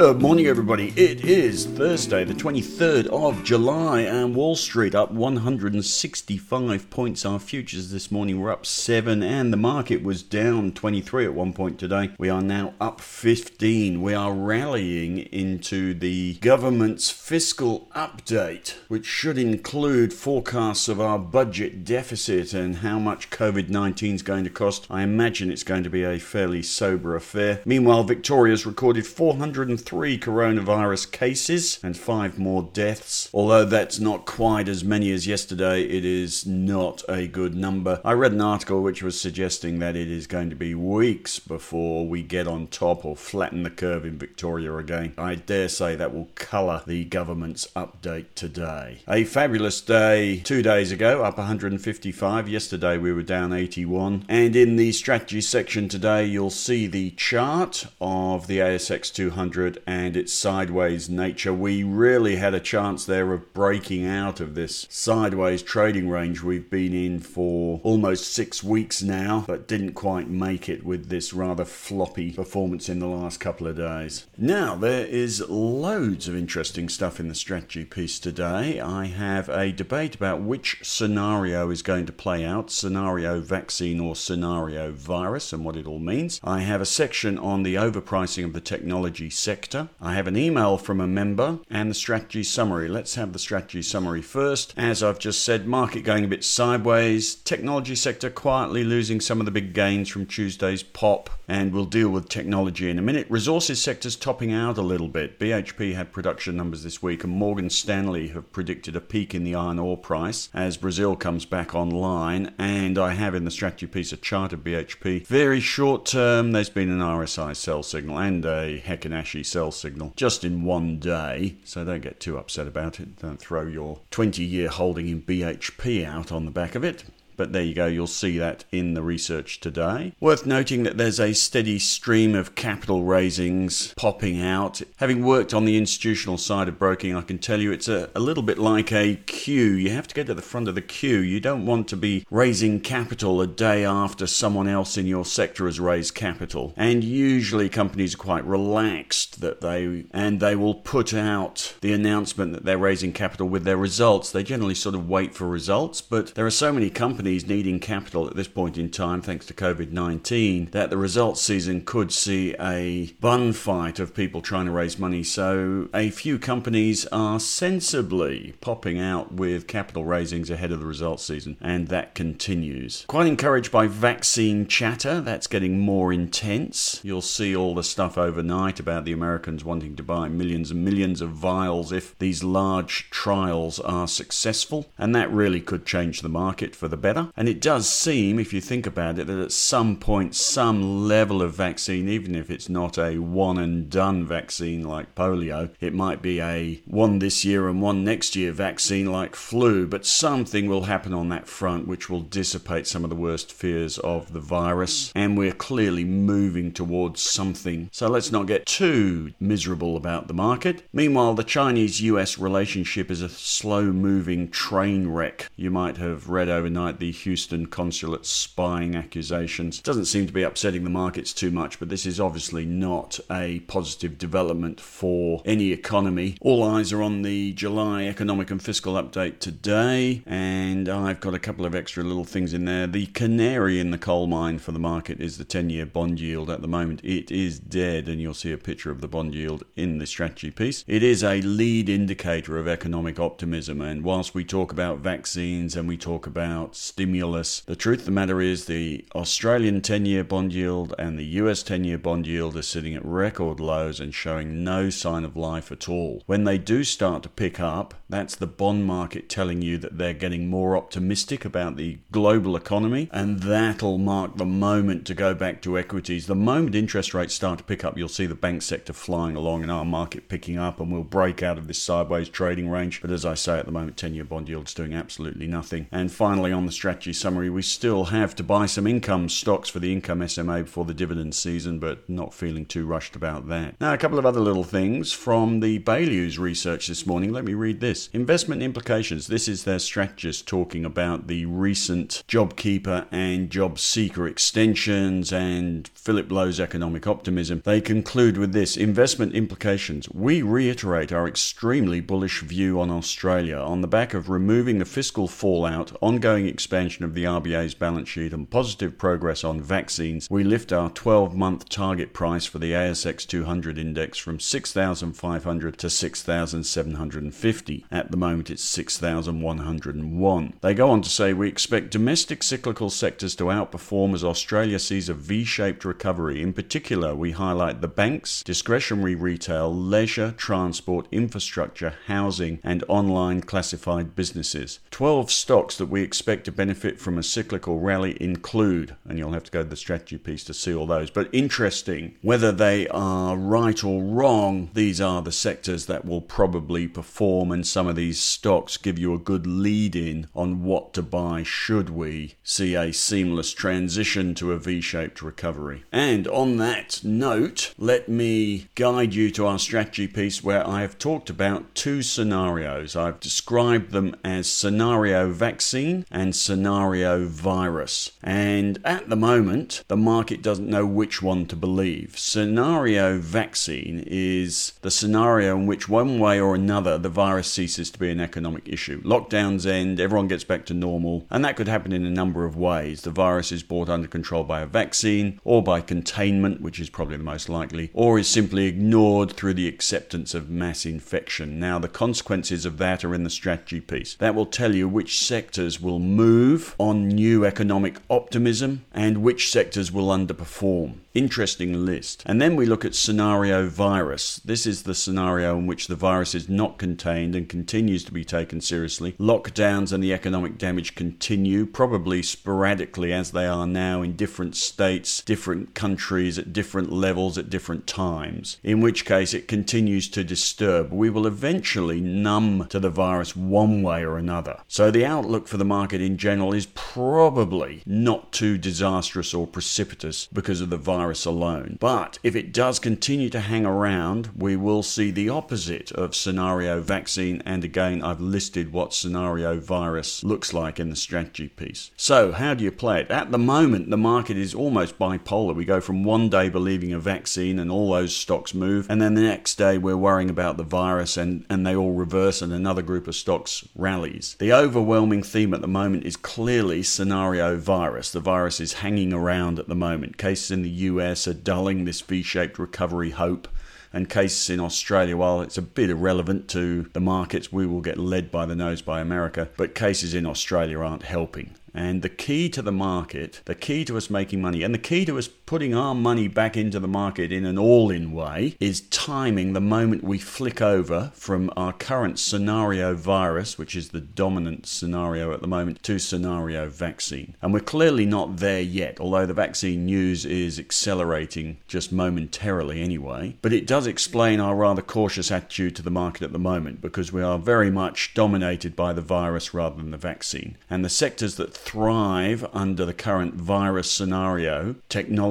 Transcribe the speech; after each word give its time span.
Good 0.00 0.22
morning, 0.22 0.46
everybody. 0.46 0.94
It 0.96 1.26
is 1.26 1.66
Thursday, 1.66 2.24
the 2.24 2.32
23rd 2.32 3.08
of 3.08 3.44
July, 3.44 4.00
and 4.00 4.34
Wall 4.34 4.56
Street 4.56 4.94
up 4.94 5.12
165 5.12 6.88
points. 6.88 7.26
Our 7.26 7.38
futures 7.38 7.90
this 7.90 8.10
morning 8.10 8.40
were 8.40 8.50
up 8.50 8.64
7, 8.64 9.22
and 9.22 9.52
the 9.52 9.58
market 9.58 10.02
was 10.02 10.22
down 10.22 10.72
23 10.72 11.26
at 11.26 11.34
one 11.34 11.52
point 11.52 11.78
today. 11.78 12.12
We 12.16 12.30
are 12.30 12.40
now 12.40 12.72
up 12.80 13.02
15. 13.02 14.00
We 14.00 14.14
are 14.14 14.32
rallying 14.32 15.18
into 15.18 15.92
the 15.92 16.36
government's 16.36 17.10
fiscal 17.10 17.90
update, 17.94 18.76
which 18.88 19.04
should 19.04 19.36
include 19.36 20.14
forecasts 20.14 20.88
of 20.88 20.98
our 20.98 21.18
budget 21.18 21.84
deficit 21.84 22.54
and 22.54 22.76
how 22.76 22.98
much 22.98 23.28
COVID 23.28 23.68
19 23.68 24.14
is 24.14 24.22
going 24.22 24.44
to 24.44 24.50
cost. 24.50 24.86
I 24.88 25.02
imagine 25.02 25.52
it's 25.52 25.62
going 25.62 25.84
to 25.84 25.90
be 25.90 26.04
a 26.04 26.18
fairly 26.18 26.62
sober 26.62 27.14
affair. 27.14 27.60
Meanwhile, 27.66 28.04
Victoria's 28.04 28.64
recorded 28.64 29.06
400 29.06 29.68
three 29.90 30.16
coronavirus 30.16 31.10
cases 31.10 31.80
and 31.82 31.98
five 31.98 32.38
more 32.38 32.62
deaths. 32.72 33.28
Although 33.34 33.64
that's 33.64 33.98
not 33.98 34.24
quite 34.24 34.68
as 34.68 34.84
many 34.84 35.10
as 35.10 35.26
yesterday, 35.26 35.82
it 35.82 36.04
is 36.04 36.46
not 36.46 37.02
a 37.08 37.26
good 37.26 37.56
number. 37.56 38.00
I 38.04 38.12
read 38.12 38.30
an 38.30 38.40
article 38.40 38.84
which 38.84 39.02
was 39.02 39.20
suggesting 39.20 39.80
that 39.80 39.96
it 39.96 40.08
is 40.08 40.28
going 40.28 40.48
to 40.48 40.54
be 40.54 40.76
weeks 40.76 41.40
before 41.40 42.06
we 42.06 42.22
get 42.22 42.46
on 42.46 42.68
top 42.68 43.04
or 43.04 43.16
flatten 43.16 43.64
the 43.64 43.70
curve 43.70 44.04
in 44.04 44.16
Victoria 44.16 44.76
again. 44.76 45.12
I 45.18 45.34
dare 45.34 45.68
say 45.68 45.96
that 45.96 46.14
will 46.14 46.28
colour 46.36 46.84
the 46.86 47.04
government's 47.04 47.66
update 47.74 48.26
today. 48.36 49.00
A 49.08 49.24
fabulous 49.24 49.80
day 49.80 50.40
two 50.44 50.62
days 50.62 50.92
ago, 50.92 51.24
up 51.24 51.36
155. 51.36 52.48
Yesterday 52.48 52.96
we 52.96 53.12
were 53.12 53.24
down 53.24 53.52
81. 53.52 54.24
And 54.28 54.54
in 54.54 54.76
the 54.76 54.92
strategy 54.92 55.40
section 55.40 55.88
today, 55.88 56.26
you'll 56.26 56.50
see 56.50 56.86
the 56.86 57.10
chart 57.16 57.88
of 58.00 58.46
the 58.46 58.58
ASX 58.58 59.12
200 59.12 59.79
and 59.86 60.16
its 60.16 60.32
sideways 60.32 61.08
nature. 61.08 61.52
We 61.52 61.82
really 61.82 62.36
had 62.36 62.54
a 62.54 62.60
chance 62.60 63.04
there 63.04 63.32
of 63.32 63.52
breaking 63.52 64.06
out 64.06 64.40
of 64.40 64.54
this 64.54 64.86
sideways 64.90 65.62
trading 65.62 66.08
range 66.08 66.42
we've 66.42 66.70
been 66.70 66.94
in 66.94 67.20
for 67.20 67.80
almost 67.82 68.32
six 68.32 68.62
weeks 68.62 69.02
now, 69.02 69.44
but 69.46 69.68
didn't 69.68 69.92
quite 69.92 70.28
make 70.28 70.68
it 70.68 70.84
with 70.84 71.08
this 71.08 71.32
rather 71.32 71.64
floppy 71.64 72.32
performance 72.32 72.88
in 72.88 72.98
the 72.98 73.06
last 73.06 73.40
couple 73.40 73.66
of 73.66 73.76
days. 73.76 74.26
Now, 74.36 74.74
there 74.74 75.06
is 75.06 75.40
loads 75.48 76.28
of 76.28 76.36
interesting 76.36 76.88
stuff 76.88 77.20
in 77.20 77.28
the 77.28 77.34
strategy 77.34 77.84
piece 77.84 78.18
today. 78.18 78.80
I 78.80 79.06
have 79.06 79.48
a 79.48 79.72
debate 79.72 80.14
about 80.14 80.40
which 80.42 80.78
scenario 80.82 81.70
is 81.70 81.82
going 81.82 82.06
to 82.06 82.12
play 82.12 82.44
out 82.44 82.70
scenario 82.70 83.40
vaccine 83.40 84.00
or 84.00 84.16
scenario 84.16 84.92
virus 84.92 85.52
and 85.52 85.64
what 85.64 85.76
it 85.76 85.86
all 85.86 85.98
means. 85.98 86.40
I 86.42 86.60
have 86.60 86.80
a 86.80 86.86
section 86.86 87.38
on 87.38 87.62
the 87.62 87.74
overpricing 87.76 88.44
of 88.44 88.52
the 88.52 88.60
technology 88.60 89.30
sector 89.30 89.69
sector. 89.70 89.88
I 90.00 90.14
have 90.14 90.26
an 90.26 90.36
email 90.36 90.78
from 90.78 91.00
a 91.00 91.06
member 91.06 91.60
and 91.70 91.90
the 91.90 91.94
strategy 91.94 92.42
summary. 92.42 92.88
Let's 92.88 93.14
have 93.14 93.32
the 93.32 93.38
strategy 93.38 93.82
summary 93.82 94.20
first. 94.20 94.74
As 94.76 95.00
I've 95.00 95.20
just 95.20 95.44
said, 95.44 95.66
market 95.66 96.02
going 96.02 96.24
a 96.24 96.28
bit 96.28 96.42
sideways, 96.42 97.36
technology 97.36 97.94
sector 97.94 98.30
quietly 98.30 98.82
losing 98.82 99.20
some 99.20 99.38
of 99.38 99.44
the 99.44 99.52
big 99.52 99.72
gains 99.72 100.08
from 100.08 100.26
Tuesday's 100.26 100.82
pop, 100.82 101.30
and 101.46 101.72
we'll 101.72 101.84
deal 101.84 102.08
with 102.08 102.28
technology 102.28 102.90
in 102.90 102.98
a 102.98 103.02
minute. 103.02 103.28
Resources 103.30 103.80
sector's 103.80 104.16
topping 104.16 104.52
out 104.52 104.76
a 104.76 104.82
little 104.82 105.08
bit. 105.08 105.38
BHP 105.38 105.94
had 105.94 106.12
production 106.12 106.56
numbers 106.56 106.82
this 106.82 107.00
week, 107.00 107.22
and 107.22 107.32
Morgan 107.32 107.70
Stanley 107.70 108.28
have 108.28 108.50
predicted 108.50 108.96
a 108.96 109.00
peak 109.00 109.34
in 109.34 109.44
the 109.44 109.54
iron 109.54 109.78
ore 109.78 109.96
price 109.96 110.48
as 110.52 110.76
Brazil 110.76 111.14
comes 111.14 111.44
back 111.44 111.76
online. 111.76 112.52
And 112.58 112.98
I 112.98 113.14
have 113.14 113.36
in 113.36 113.44
the 113.44 113.50
strategy 113.52 113.86
piece 113.86 114.12
a 114.12 114.16
chart 114.16 114.52
of 114.52 114.64
BHP. 114.64 115.26
Very 115.26 115.60
short 115.60 116.06
term, 116.06 116.50
there's 116.52 116.70
been 116.70 116.90
an 116.90 116.98
RSI 116.98 117.54
sell 117.54 117.84
signal 117.84 118.18
and 118.18 118.44
a 118.44 118.80
Heikin-Ashi 118.80 119.44
sell 119.46 119.59
signal 119.68 120.14
just 120.16 120.44
in 120.44 120.64
one 120.64 120.98
day, 120.98 121.56
so 121.64 121.84
don't 121.84 122.00
get 122.00 122.20
too 122.20 122.38
upset 122.38 122.66
about 122.66 122.98
it. 122.98 123.16
Don't 123.18 123.38
throw 123.38 123.66
your 123.66 124.00
20 124.10 124.42
year 124.42 124.68
holding 124.68 125.08
in 125.08 125.20
BHP 125.20 126.04
out 126.06 126.32
on 126.32 126.46
the 126.46 126.50
back 126.50 126.74
of 126.74 126.82
it. 126.82 127.04
But 127.40 127.54
there 127.54 127.62
you 127.62 127.74
go, 127.74 127.86
you'll 127.86 128.06
see 128.06 128.36
that 128.36 128.66
in 128.70 128.92
the 128.92 129.00
research 129.00 129.60
today. 129.60 130.12
Worth 130.20 130.44
noting 130.44 130.82
that 130.82 130.98
there's 130.98 131.18
a 131.18 131.32
steady 131.32 131.78
stream 131.78 132.34
of 132.34 132.54
capital 132.54 133.04
raisings 133.04 133.94
popping 133.94 134.42
out. 134.42 134.82
Having 134.98 135.24
worked 135.24 135.54
on 135.54 135.64
the 135.64 135.78
institutional 135.78 136.36
side 136.36 136.68
of 136.68 136.78
broking, 136.78 137.16
I 137.16 137.22
can 137.22 137.38
tell 137.38 137.58
you 137.58 137.72
it's 137.72 137.88
a, 137.88 138.10
a 138.14 138.20
little 138.20 138.42
bit 138.42 138.58
like 138.58 138.92
a 138.92 139.16
queue. 139.24 139.72
You 139.72 139.88
have 139.88 140.06
to 140.08 140.14
get 140.14 140.26
to 140.26 140.34
the 140.34 140.42
front 140.42 140.68
of 140.68 140.74
the 140.74 140.82
queue. 140.82 141.20
You 141.20 141.40
don't 141.40 141.64
want 141.64 141.88
to 141.88 141.96
be 141.96 142.26
raising 142.30 142.78
capital 142.78 143.40
a 143.40 143.46
day 143.46 143.86
after 143.86 144.26
someone 144.26 144.68
else 144.68 144.98
in 144.98 145.06
your 145.06 145.24
sector 145.24 145.64
has 145.64 145.80
raised 145.80 146.14
capital. 146.14 146.74
And 146.76 147.02
usually 147.02 147.70
companies 147.70 148.16
are 148.16 148.18
quite 148.18 148.44
relaxed 148.44 149.40
that 149.40 149.62
they 149.62 150.04
and 150.10 150.40
they 150.40 150.56
will 150.56 150.74
put 150.74 151.14
out 151.14 151.74
the 151.80 151.94
announcement 151.94 152.52
that 152.52 152.66
they're 152.66 152.76
raising 152.76 153.14
capital 153.14 153.48
with 153.48 153.64
their 153.64 153.78
results. 153.78 154.30
They 154.30 154.42
generally 154.42 154.74
sort 154.74 154.94
of 154.94 155.08
wait 155.08 155.34
for 155.34 155.48
results, 155.48 156.02
but 156.02 156.34
there 156.34 156.44
are 156.44 156.50
so 156.50 156.70
many 156.70 156.90
companies 156.90 157.29
companies 157.30 157.46
needing 157.46 157.78
capital 157.78 158.26
at 158.26 158.34
this 158.34 158.48
point 158.48 158.76
in 158.76 158.90
time, 158.90 159.22
thanks 159.22 159.46
to 159.46 159.54
COVID 159.54 159.92
19, 159.92 160.70
that 160.72 160.90
the 160.90 160.96
results 160.96 161.40
season 161.40 161.80
could 161.80 162.10
see 162.10 162.56
a 162.58 163.12
bun 163.20 163.52
fight 163.52 164.00
of 164.00 164.12
people 164.12 164.42
trying 164.42 164.66
to 164.66 164.72
raise 164.72 164.98
money. 164.98 165.22
So 165.22 165.88
a 165.94 166.10
few 166.10 166.40
companies 166.40 167.06
are 167.12 167.38
sensibly 167.38 168.54
popping 168.60 168.98
out 168.98 169.30
with 169.30 169.68
capital 169.68 170.04
raisings 170.04 170.50
ahead 170.50 170.72
of 170.72 170.80
the 170.80 170.86
results 170.86 171.22
season, 171.22 171.56
and 171.60 171.86
that 171.86 172.16
continues. 172.16 173.04
Quite 173.06 173.28
encouraged 173.28 173.70
by 173.70 173.86
vaccine 173.86 174.66
chatter, 174.66 175.20
that's 175.20 175.46
getting 175.46 175.78
more 175.78 176.12
intense. 176.12 176.98
You'll 177.04 177.22
see 177.22 177.54
all 177.54 177.76
the 177.76 177.84
stuff 177.84 178.18
overnight 178.18 178.80
about 178.80 179.04
the 179.04 179.12
Americans 179.12 179.64
wanting 179.64 179.94
to 179.94 180.02
buy 180.02 180.28
millions 180.28 180.72
and 180.72 180.84
millions 180.84 181.20
of 181.20 181.30
vials 181.30 181.92
if 181.92 182.18
these 182.18 182.42
large 182.42 183.08
trials 183.10 183.78
are 183.78 184.08
successful, 184.08 184.90
and 184.98 185.14
that 185.14 185.30
really 185.30 185.60
could 185.60 185.86
change 185.86 186.22
the 186.22 186.28
market 186.28 186.74
for 186.74 186.88
the 186.88 186.96
better 186.96 187.19
together. 187.20 187.32
And 187.36 187.48
it 187.48 187.60
does 187.60 187.88
seem, 187.88 188.38
if 188.38 188.52
you 188.52 188.60
think 188.60 188.86
about 188.86 189.18
it, 189.18 189.26
that 189.26 189.38
at 189.38 189.52
some 189.52 189.96
point, 189.96 190.34
some 190.34 191.08
level 191.08 191.42
of 191.42 191.54
vaccine, 191.54 192.08
even 192.08 192.34
if 192.34 192.50
it's 192.50 192.68
not 192.68 192.98
a 192.98 193.18
one 193.18 193.58
and 193.58 193.90
done 193.90 194.26
vaccine 194.26 194.86
like 194.86 195.14
polio, 195.14 195.70
it 195.80 195.94
might 195.94 196.22
be 196.22 196.40
a 196.40 196.80
one 196.86 197.18
this 197.18 197.44
year 197.44 197.68
and 197.68 197.80
one 197.80 198.04
next 198.04 198.36
year 198.36 198.52
vaccine 198.52 199.10
like 199.10 199.34
flu, 199.34 199.86
but 199.86 200.06
something 200.06 200.68
will 200.68 200.82
happen 200.82 201.14
on 201.14 201.28
that 201.28 201.48
front 201.48 201.86
which 201.86 202.08
will 202.08 202.20
dissipate 202.20 202.86
some 202.86 203.04
of 203.04 203.10
the 203.10 203.16
worst 203.16 203.52
fears 203.52 203.98
of 203.98 204.32
the 204.32 204.40
virus. 204.40 205.12
And 205.14 205.36
we're 205.36 205.52
clearly 205.52 206.04
moving 206.04 206.72
towards 206.72 207.20
something. 207.20 207.88
So 207.92 208.08
let's 208.08 208.32
not 208.32 208.46
get 208.46 208.66
too 208.66 209.32
miserable 209.40 209.96
about 209.96 210.28
the 210.28 210.34
market. 210.34 210.82
Meanwhile, 210.92 211.34
the 211.34 211.44
Chinese 211.44 212.00
US 212.00 212.38
relationship 212.38 213.10
is 213.10 213.22
a 213.22 213.28
slow 213.28 213.92
moving 213.92 214.50
train 214.50 215.08
wreck. 215.08 215.48
You 215.56 215.70
might 215.70 215.96
have 215.96 216.28
read 216.28 216.48
overnight 216.48 216.98
the 216.98 217.09
Houston 217.10 217.66
consulate 217.66 218.26
spying 218.26 218.94
accusations. 218.94 219.80
Doesn't 219.80 220.06
seem 220.06 220.26
to 220.26 220.32
be 220.32 220.42
upsetting 220.42 220.84
the 220.84 220.90
markets 220.90 221.32
too 221.32 221.50
much, 221.50 221.78
but 221.78 221.88
this 221.88 222.06
is 222.06 222.20
obviously 222.20 222.64
not 222.64 223.18
a 223.30 223.60
positive 223.60 224.18
development 224.18 224.80
for 224.80 225.42
any 225.44 225.72
economy. 225.72 226.36
All 226.40 226.62
eyes 226.62 226.92
are 226.92 227.02
on 227.02 227.22
the 227.22 227.52
July 227.52 228.04
economic 228.04 228.50
and 228.50 228.62
fiscal 228.62 228.94
update 228.94 229.38
today, 229.38 230.22
and 230.26 230.88
I've 230.88 231.20
got 231.20 231.34
a 231.34 231.38
couple 231.38 231.66
of 231.66 231.74
extra 231.74 232.02
little 232.02 232.24
things 232.24 232.52
in 232.52 232.64
there. 232.64 232.86
The 232.86 233.06
canary 233.06 233.80
in 233.80 233.90
the 233.90 233.98
coal 233.98 234.26
mine 234.26 234.58
for 234.58 234.72
the 234.72 234.78
market 234.78 235.20
is 235.20 235.38
the 235.38 235.44
10 235.44 235.70
year 235.70 235.86
bond 235.86 236.20
yield 236.20 236.50
at 236.50 236.62
the 236.62 236.68
moment. 236.68 237.00
It 237.04 237.30
is 237.30 237.58
dead, 237.58 238.08
and 238.08 238.20
you'll 238.20 238.34
see 238.34 238.52
a 238.52 238.58
picture 238.58 238.90
of 238.90 239.00
the 239.00 239.08
bond 239.08 239.34
yield 239.34 239.64
in 239.76 239.98
the 239.98 240.06
strategy 240.06 240.50
piece. 240.50 240.84
It 240.86 241.02
is 241.02 241.22
a 241.22 241.40
lead 241.42 241.88
indicator 241.88 242.58
of 242.58 242.68
economic 242.68 243.18
optimism, 243.18 243.80
and 243.80 244.04
whilst 244.04 244.34
we 244.34 244.44
talk 244.44 244.72
about 244.72 244.98
vaccines 244.98 245.76
and 245.76 245.88
we 245.88 245.96
talk 245.96 246.26
about 246.26 246.76
stimulus. 246.90 247.60
The 247.60 247.76
truth 247.76 248.00
of 248.00 248.04
the 248.06 248.10
matter 248.10 248.40
is 248.40 248.64
the 248.64 249.04
Australian 249.14 249.80
10 249.80 250.06
year 250.06 250.24
bond 250.24 250.52
yield 250.52 250.94
and 250.98 251.18
the 251.18 251.24
US 251.40 251.62
10 251.62 251.84
year 251.84 251.98
bond 251.98 252.26
yield 252.26 252.56
are 252.56 252.62
sitting 252.62 252.94
at 252.94 253.04
record 253.04 253.60
lows 253.60 254.00
and 254.00 254.12
showing 254.12 254.64
no 254.64 254.90
sign 254.90 255.24
of 255.24 255.36
life 255.36 255.70
at 255.70 255.88
all. 255.88 256.22
When 256.26 256.44
they 256.44 256.58
do 256.58 256.82
start 256.82 257.22
to 257.22 257.28
pick 257.28 257.60
up, 257.60 257.94
that's 258.10 258.34
the 258.34 258.48
bond 258.48 258.84
market 258.84 259.28
telling 259.28 259.62
you 259.62 259.78
that 259.78 259.96
they're 259.96 260.12
getting 260.12 260.48
more 260.48 260.76
optimistic 260.76 261.44
about 261.44 261.76
the 261.76 261.98
global 262.10 262.56
economy, 262.56 263.08
and 263.12 263.40
that'll 263.40 263.98
mark 263.98 264.36
the 264.36 264.44
moment 264.44 265.06
to 265.06 265.14
go 265.14 265.32
back 265.32 265.62
to 265.62 265.78
equities. 265.78 266.26
The 266.26 266.34
moment 266.34 266.74
interest 266.74 267.14
rates 267.14 267.34
start 267.34 267.58
to 267.58 267.64
pick 267.64 267.84
up, 267.84 267.96
you'll 267.96 268.08
see 268.08 268.26
the 268.26 268.34
bank 268.34 268.62
sector 268.62 268.92
flying 268.92 269.36
along 269.36 269.62
and 269.62 269.70
our 269.70 269.84
market 269.84 270.28
picking 270.28 270.58
up, 270.58 270.80
and 270.80 270.90
we'll 270.90 271.04
break 271.04 271.42
out 271.42 271.56
of 271.56 271.68
this 271.68 271.80
sideways 271.80 272.28
trading 272.28 272.68
range. 272.68 273.00
But 273.00 273.12
as 273.12 273.24
I 273.24 273.34
say, 273.34 273.58
at 273.60 273.66
the 273.66 273.72
moment, 273.72 273.96
10 273.96 274.14
year 274.14 274.24
bond 274.24 274.48
yield's 274.48 274.74
doing 274.74 274.92
absolutely 274.92 275.46
nothing. 275.46 275.86
And 275.92 276.10
finally, 276.10 276.50
on 276.50 276.66
the 276.66 276.72
strategy 276.80 277.12
summary, 277.12 277.50
we 277.50 277.60
still 277.60 278.04
have 278.04 278.34
to 278.34 278.42
buy 278.42 278.64
some 278.64 278.86
income 278.86 279.28
stocks 279.28 279.68
for 279.68 279.80
the 279.80 279.92
income 279.92 280.26
SMA 280.26 280.62
before 280.62 280.86
the 280.86 280.94
dividend 280.94 281.34
season, 281.34 281.78
but 281.78 282.08
not 282.08 282.32
feeling 282.32 282.64
too 282.64 282.86
rushed 282.86 283.14
about 283.14 283.48
that. 283.48 283.78
Now, 283.78 283.92
a 283.92 283.98
couple 283.98 284.18
of 284.18 284.24
other 284.24 284.40
little 284.40 284.64
things 284.64 285.12
from 285.12 285.60
the 285.60 285.78
Baillieu's 285.80 286.38
research 286.38 286.88
this 286.88 287.04
morning. 287.04 287.34
Let 287.34 287.44
me 287.44 287.52
read 287.52 287.80
this. 287.80 288.08
Investment 288.14 288.62
implications. 288.62 289.26
This 289.26 289.46
is 289.46 289.64
their 289.64 289.78
strategist 289.78 290.48
talking 290.48 290.86
about 290.86 291.26
the 291.26 291.44
recent 291.44 292.22
JobKeeper 292.26 293.08
and 293.12 293.50
Job 293.50 293.78
Seeker 293.78 294.26
extensions 294.26 295.34
and 295.34 295.86
Philip 295.88 296.32
Lowe's 296.32 296.60
economic 296.60 297.06
optimism. 297.06 297.60
They 297.62 297.82
conclude 297.82 298.38
with 298.38 298.54
this 298.54 298.78
investment 298.78 299.34
implications. 299.34 300.08
We 300.08 300.40
reiterate 300.40 301.12
our 301.12 301.28
extremely 301.28 302.00
bullish 302.00 302.40
view 302.40 302.80
on 302.80 302.90
Australia 302.90 303.58
on 303.58 303.82
the 303.82 303.86
back 303.86 304.14
of 304.14 304.30
removing 304.30 304.78
the 304.78 304.86
fiscal 304.86 305.28
fallout, 305.28 305.94
ongoing 306.00 306.46
expansion 306.70 307.04
of 307.04 307.14
the 307.14 307.24
RBA's 307.24 307.74
balance 307.74 308.08
sheet, 308.08 308.32
and 308.32 308.48
positive 308.48 308.96
progress 308.96 309.42
on 309.42 309.60
vaccines. 309.60 310.30
We 310.30 310.44
lift 310.44 310.72
our 310.72 310.88
12 310.88 311.34
month 311.34 311.68
target 311.68 312.12
price 312.12 312.46
for 312.46 312.60
the 312.60 312.70
ASX 312.70 313.26
200 313.26 313.76
index 313.76 314.18
from 314.18 314.38
6,500 314.38 315.78
to 315.78 315.90
6,750. 315.90 317.86
At 317.90 318.12
the 318.12 318.16
moment, 318.16 318.50
it's 318.50 318.62
6,101. 318.62 320.52
They 320.60 320.72
go 320.74 320.90
on 320.90 321.02
to 321.02 321.10
say 321.10 321.32
we 321.32 321.48
expect 321.48 321.90
domestic 321.90 322.44
cyclical 322.44 322.88
sectors 322.88 323.34
to 323.34 323.46
outperform 323.46 324.14
as 324.14 324.22
Australia 324.22 324.78
sees 324.78 325.08
a 325.08 325.14
V 325.14 325.42
shaped 325.42 325.84
recovery. 325.84 326.40
In 326.40 326.52
particular, 326.52 327.16
we 327.16 327.32
highlight 327.32 327.80
the 327.80 327.88
banks, 327.88 328.44
discretionary 328.44 329.16
retail, 329.16 329.74
leisure, 329.74 330.34
transport, 330.36 331.08
infrastructure, 331.10 331.94
housing, 332.06 332.60
and 332.62 332.84
online 332.86 333.40
classified 333.40 334.14
businesses. 334.14 334.78
12 334.92 335.32
stocks 335.32 335.76
that 335.76 335.86
we 335.86 336.02
expect 336.02 336.44
to 336.44 336.59
benefit 336.60 337.00
from 337.00 337.16
a 337.16 337.22
cyclical 337.22 337.80
rally 337.80 338.18
include, 338.20 338.94
and 339.08 339.18
you'll 339.18 339.32
have 339.32 339.42
to 339.42 339.50
go 339.50 339.62
to 339.62 339.68
the 339.70 339.74
strategy 339.74 340.18
piece 340.18 340.44
to 340.44 340.52
see 340.52 340.74
all 340.74 340.84
those, 340.84 341.08
but 341.08 341.26
interesting. 341.32 342.14
Whether 342.20 342.52
they 342.52 342.86
are 342.88 343.34
right 343.34 343.82
or 343.82 344.02
wrong, 344.02 344.68
these 344.74 345.00
are 345.00 345.22
the 345.22 345.32
sectors 345.32 345.86
that 345.86 346.04
will 346.04 346.20
probably 346.20 346.86
perform, 346.86 347.50
and 347.50 347.66
some 347.66 347.86
of 347.86 347.96
these 347.96 348.20
stocks 348.20 348.76
give 348.76 348.98
you 348.98 349.14
a 349.14 349.18
good 349.18 349.46
lead 349.46 349.96
in 349.96 350.28
on 350.34 350.62
what 350.62 350.92
to 350.92 351.00
buy 351.00 351.44
should 351.44 351.88
we 351.88 352.34
see 352.42 352.74
a 352.74 352.92
seamless 352.92 353.54
transition 353.54 354.34
to 354.34 354.52
a 354.52 354.58
V 354.58 354.82
shaped 354.82 355.22
recovery. 355.22 355.84
And 355.90 356.28
on 356.28 356.58
that 356.58 357.00
note, 357.02 357.72
let 357.78 358.06
me 358.06 358.66
guide 358.74 359.14
you 359.14 359.30
to 359.30 359.46
our 359.46 359.58
strategy 359.58 360.06
piece 360.06 360.44
where 360.44 360.68
I 360.68 360.82
have 360.82 360.98
talked 360.98 361.30
about 361.30 361.74
two 361.74 362.02
scenarios. 362.02 362.94
I've 362.96 363.18
described 363.18 363.92
them 363.92 364.14
as 364.22 364.46
scenario 364.46 365.30
vaccine 365.32 366.04
and 366.10 366.36
scenario 366.36 366.49
virus. 366.56 368.12
And 368.22 368.78
at 368.84 369.08
the 369.08 369.16
moment, 369.16 369.84
the 369.88 369.96
market 369.96 370.42
doesn't 370.42 370.68
know 370.68 370.86
which 370.86 371.22
one 371.22 371.46
to 371.46 371.56
believe. 371.56 372.18
Scenario 372.18 373.18
vaccine 373.18 374.04
is 374.06 374.72
the 374.82 374.90
scenario 374.90 375.56
in 375.56 375.66
which, 375.66 375.88
one 375.88 376.18
way 376.18 376.40
or 376.40 376.54
another, 376.54 376.98
the 376.98 377.08
virus 377.08 377.50
ceases 377.50 377.90
to 377.90 377.98
be 377.98 378.10
an 378.10 378.20
economic 378.20 378.68
issue. 378.68 379.02
Lockdowns 379.02 379.66
end, 379.66 380.00
everyone 380.00 380.28
gets 380.28 380.44
back 380.44 380.66
to 380.66 380.74
normal, 380.74 381.26
and 381.30 381.44
that 381.44 381.56
could 381.56 381.68
happen 381.68 381.92
in 381.92 382.04
a 382.04 382.10
number 382.10 382.44
of 382.44 382.56
ways. 382.56 383.02
The 383.02 383.10
virus 383.10 383.52
is 383.52 383.62
brought 383.62 383.88
under 383.88 384.08
control 384.08 384.44
by 384.44 384.60
a 384.60 384.66
vaccine, 384.66 385.40
or 385.44 385.62
by 385.62 385.80
containment, 385.80 386.60
which 386.60 386.80
is 386.80 386.90
probably 386.90 387.16
the 387.16 387.24
most 387.24 387.48
likely, 387.48 387.90
or 387.94 388.18
is 388.18 388.28
simply 388.28 388.66
ignored 388.66 389.32
through 389.32 389.54
the 389.54 389.68
acceptance 389.68 390.34
of 390.34 390.50
mass 390.50 390.84
infection. 390.84 391.58
Now, 391.58 391.78
the 391.78 391.88
consequences 391.88 392.64
of 392.64 392.78
that 392.78 393.04
are 393.04 393.14
in 393.14 393.24
the 393.24 393.30
strategy 393.30 393.80
piece. 393.80 394.14
That 394.16 394.34
will 394.34 394.46
tell 394.46 394.74
you 394.74 394.88
which 394.88 395.24
sectors 395.24 395.80
will 395.80 395.98
move 395.98 396.39
on 396.78 397.08
new 397.08 397.44
economic 397.44 397.96
optimism 398.08 398.84
and 398.92 399.18
which 399.18 399.50
sectors 399.50 399.92
will 399.92 400.08
underperform. 400.08 400.94
Interesting 401.12 401.84
list. 401.84 402.22
And 402.24 402.40
then 402.40 402.54
we 402.54 402.66
look 402.66 402.84
at 402.84 402.94
scenario 402.94 403.66
virus. 403.66 404.36
This 404.44 404.64
is 404.64 404.84
the 404.84 404.94
scenario 404.94 405.58
in 405.58 405.66
which 405.66 405.88
the 405.88 405.96
virus 405.96 406.36
is 406.36 406.48
not 406.48 406.78
contained 406.78 407.34
and 407.34 407.48
continues 407.48 408.04
to 408.04 408.12
be 408.12 408.24
taken 408.24 408.60
seriously. 408.60 409.16
Lockdowns 409.18 409.92
and 409.92 410.04
the 410.04 410.14
economic 410.14 410.56
damage 410.56 410.94
continue, 410.94 411.66
probably 411.66 412.22
sporadically 412.22 413.12
as 413.12 413.32
they 413.32 413.44
are 413.44 413.66
now 413.66 414.02
in 414.02 414.14
different 414.14 414.54
states, 414.54 415.20
different 415.22 415.74
countries, 415.74 416.38
at 416.38 416.52
different 416.52 416.92
levels, 416.92 417.36
at 417.36 417.50
different 417.50 417.88
times. 417.88 418.58
In 418.62 418.80
which 418.80 419.04
case 419.04 419.34
it 419.34 419.48
continues 419.48 420.08
to 420.10 420.22
disturb. 420.22 420.92
We 420.92 421.10
will 421.10 421.26
eventually 421.26 422.00
numb 422.00 422.68
to 422.68 422.78
the 422.78 422.88
virus 422.88 423.34
one 423.34 423.82
way 423.82 424.04
or 424.04 424.16
another. 424.16 424.60
So 424.68 424.92
the 424.92 425.06
outlook 425.06 425.48
for 425.48 425.56
the 425.56 425.64
market 425.64 426.00
in 426.00 426.18
general 426.18 426.54
is 426.54 426.66
probably 426.66 427.82
not 427.84 428.30
too 428.30 428.58
disastrous 428.58 429.34
or 429.34 429.48
precipitous 429.48 430.28
because 430.32 430.60
of 430.60 430.70
the 430.70 430.76
virus 430.76 430.99
virus 431.00 431.24
alone. 431.24 431.78
But 431.80 432.18
if 432.22 432.36
it 432.36 432.52
does 432.52 432.78
continue 432.78 433.30
to 433.30 433.40
hang 433.40 433.64
around, 433.64 434.28
we 434.36 434.54
will 434.54 434.82
see 434.82 435.10
the 435.10 435.30
opposite 435.30 435.90
of 435.92 436.14
scenario 436.14 436.82
vaccine. 436.82 437.42
And 437.46 437.64
again, 437.64 438.02
I've 438.02 438.20
listed 438.20 438.70
what 438.70 438.92
scenario 438.92 439.58
virus 439.58 440.22
looks 440.22 440.52
like 440.52 440.78
in 440.78 440.90
the 440.90 440.96
strategy 440.96 441.48
piece. 441.48 441.90
So, 441.96 442.32
how 442.32 442.52
do 442.52 442.64
you 442.64 442.70
play 442.70 443.00
it? 443.00 443.10
At 443.10 443.32
the 443.32 443.38
moment, 443.38 443.88
the 443.88 443.96
market 443.96 444.36
is 444.36 444.54
almost 444.54 444.98
bipolar. 444.98 445.54
We 445.54 445.64
go 445.64 445.80
from 445.80 446.04
one 446.04 446.28
day 446.28 446.50
believing 446.50 446.92
a 446.92 446.98
vaccine 446.98 447.58
and 447.58 447.70
all 447.70 447.90
those 447.90 448.14
stocks 448.14 448.52
move, 448.52 448.86
and 448.90 449.00
then 449.00 449.14
the 449.14 449.22
next 449.22 449.54
day 449.56 449.78
we're 449.78 449.96
worrying 449.96 450.28
about 450.28 450.58
the 450.58 450.64
virus 450.64 451.16
and, 451.16 451.46
and 451.48 451.66
they 451.66 451.74
all 451.74 451.92
reverse 451.92 452.42
and 452.42 452.52
another 452.52 452.82
group 452.82 453.08
of 453.08 453.14
stocks 453.14 453.66
rallies. 453.74 454.36
The 454.38 454.52
overwhelming 454.52 455.22
theme 455.22 455.54
at 455.54 455.62
the 455.62 455.66
moment 455.66 456.04
is 456.04 456.16
clearly 456.16 456.82
scenario 456.82 457.56
virus. 457.56 458.10
The 458.10 458.20
virus 458.20 458.60
is 458.60 458.74
hanging 458.84 459.14
around 459.14 459.58
at 459.58 459.68
the 459.68 459.74
moment. 459.74 460.18
Cases 460.18 460.50
in 460.50 460.62
the 460.62 460.68
US 460.68 460.89
US 460.98 461.26
are 461.28 461.34
dulling 461.34 461.84
this 461.84 462.00
V 462.00 462.22
shaped 462.22 462.58
recovery 462.58 463.10
hope. 463.10 463.48
And 463.92 464.08
cases 464.08 464.48
in 464.48 464.60
Australia, 464.60 465.16
while 465.16 465.40
it's 465.40 465.58
a 465.58 465.62
bit 465.62 465.90
irrelevant 465.90 466.46
to 466.50 466.88
the 466.92 467.00
markets, 467.00 467.52
we 467.52 467.66
will 467.66 467.80
get 467.80 467.98
led 467.98 468.30
by 468.30 468.46
the 468.46 468.54
nose 468.54 468.82
by 468.82 469.00
America, 469.00 469.48
but 469.56 469.74
cases 469.74 470.14
in 470.14 470.26
Australia 470.26 470.78
aren't 470.78 471.02
helping. 471.02 471.54
And 471.74 472.02
the 472.02 472.08
key 472.08 472.48
to 472.50 472.62
the 472.62 472.72
market, 472.72 473.40
the 473.46 473.54
key 473.56 473.84
to 473.86 473.96
us 473.96 474.08
making 474.08 474.40
money, 474.40 474.62
and 474.62 474.72
the 474.72 474.78
key 474.78 475.04
to 475.06 475.18
us 475.18 475.28
putting 475.50 475.74
our 475.74 475.96
money 475.96 476.28
back 476.28 476.56
into 476.56 476.78
the 476.78 476.86
market 476.86 477.32
in 477.32 477.44
an 477.44 477.58
all 477.58 477.90
in 477.90 478.12
way 478.12 478.54
is 478.60 478.82
timing 478.82 479.52
the 479.52 479.60
moment 479.60 480.04
we 480.04 480.16
flick 480.16 480.62
over 480.62 481.10
from 481.12 481.52
our 481.56 481.72
current 481.72 482.20
scenario 482.20 482.94
virus, 482.94 483.58
which 483.58 483.74
is 483.74 483.88
the 483.88 484.00
dominant 484.00 484.64
scenario 484.64 485.34
at 485.34 485.40
the 485.40 485.48
moment, 485.48 485.82
to 485.82 485.98
scenario 485.98 486.68
vaccine. 486.68 487.34
And 487.42 487.52
we're 487.52 487.58
clearly 487.58 488.06
not 488.06 488.36
there 488.36 488.60
yet, 488.60 489.00
although 489.00 489.26
the 489.26 489.34
vaccine 489.34 489.86
news 489.86 490.24
is 490.24 490.56
accelerating 490.56 491.56
just 491.66 491.90
momentarily 491.90 492.80
anyway. 492.80 493.36
But 493.42 493.52
it 493.52 493.66
does 493.66 493.88
explain 493.88 494.38
our 494.38 494.54
rather 494.54 494.82
cautious 494.82 495.32
attitude 495.32 495.74
to 495.74 495.82
the 495.82 495.90
market 495.90 496.22
at 496.22 496.32
the 496.32 496.38
moment 496.38 496.80
because 496.80 497.12
we 497.12 497.24
are 497.24 497.40
very 497.40 497.72
much 497.72 498.14
dominated 498.14 498.76
by 498.76 498.92
the 498.92 499.02
virus 499.02 499.52
rather 499.52 499.74
than 499.74 499.90
the 499.90 499.96
vaccine. 499.96 500.56
And 500.70 500.84
the 500.84 500.88
sectors 500.88 501.34
that 501.34 501.52
thrive 501.52 502.46
under 502.52 502.84
the 502.84 502.94
current 502.94 503.34
virus 503.34 503.90
scenario, 503.90 504.76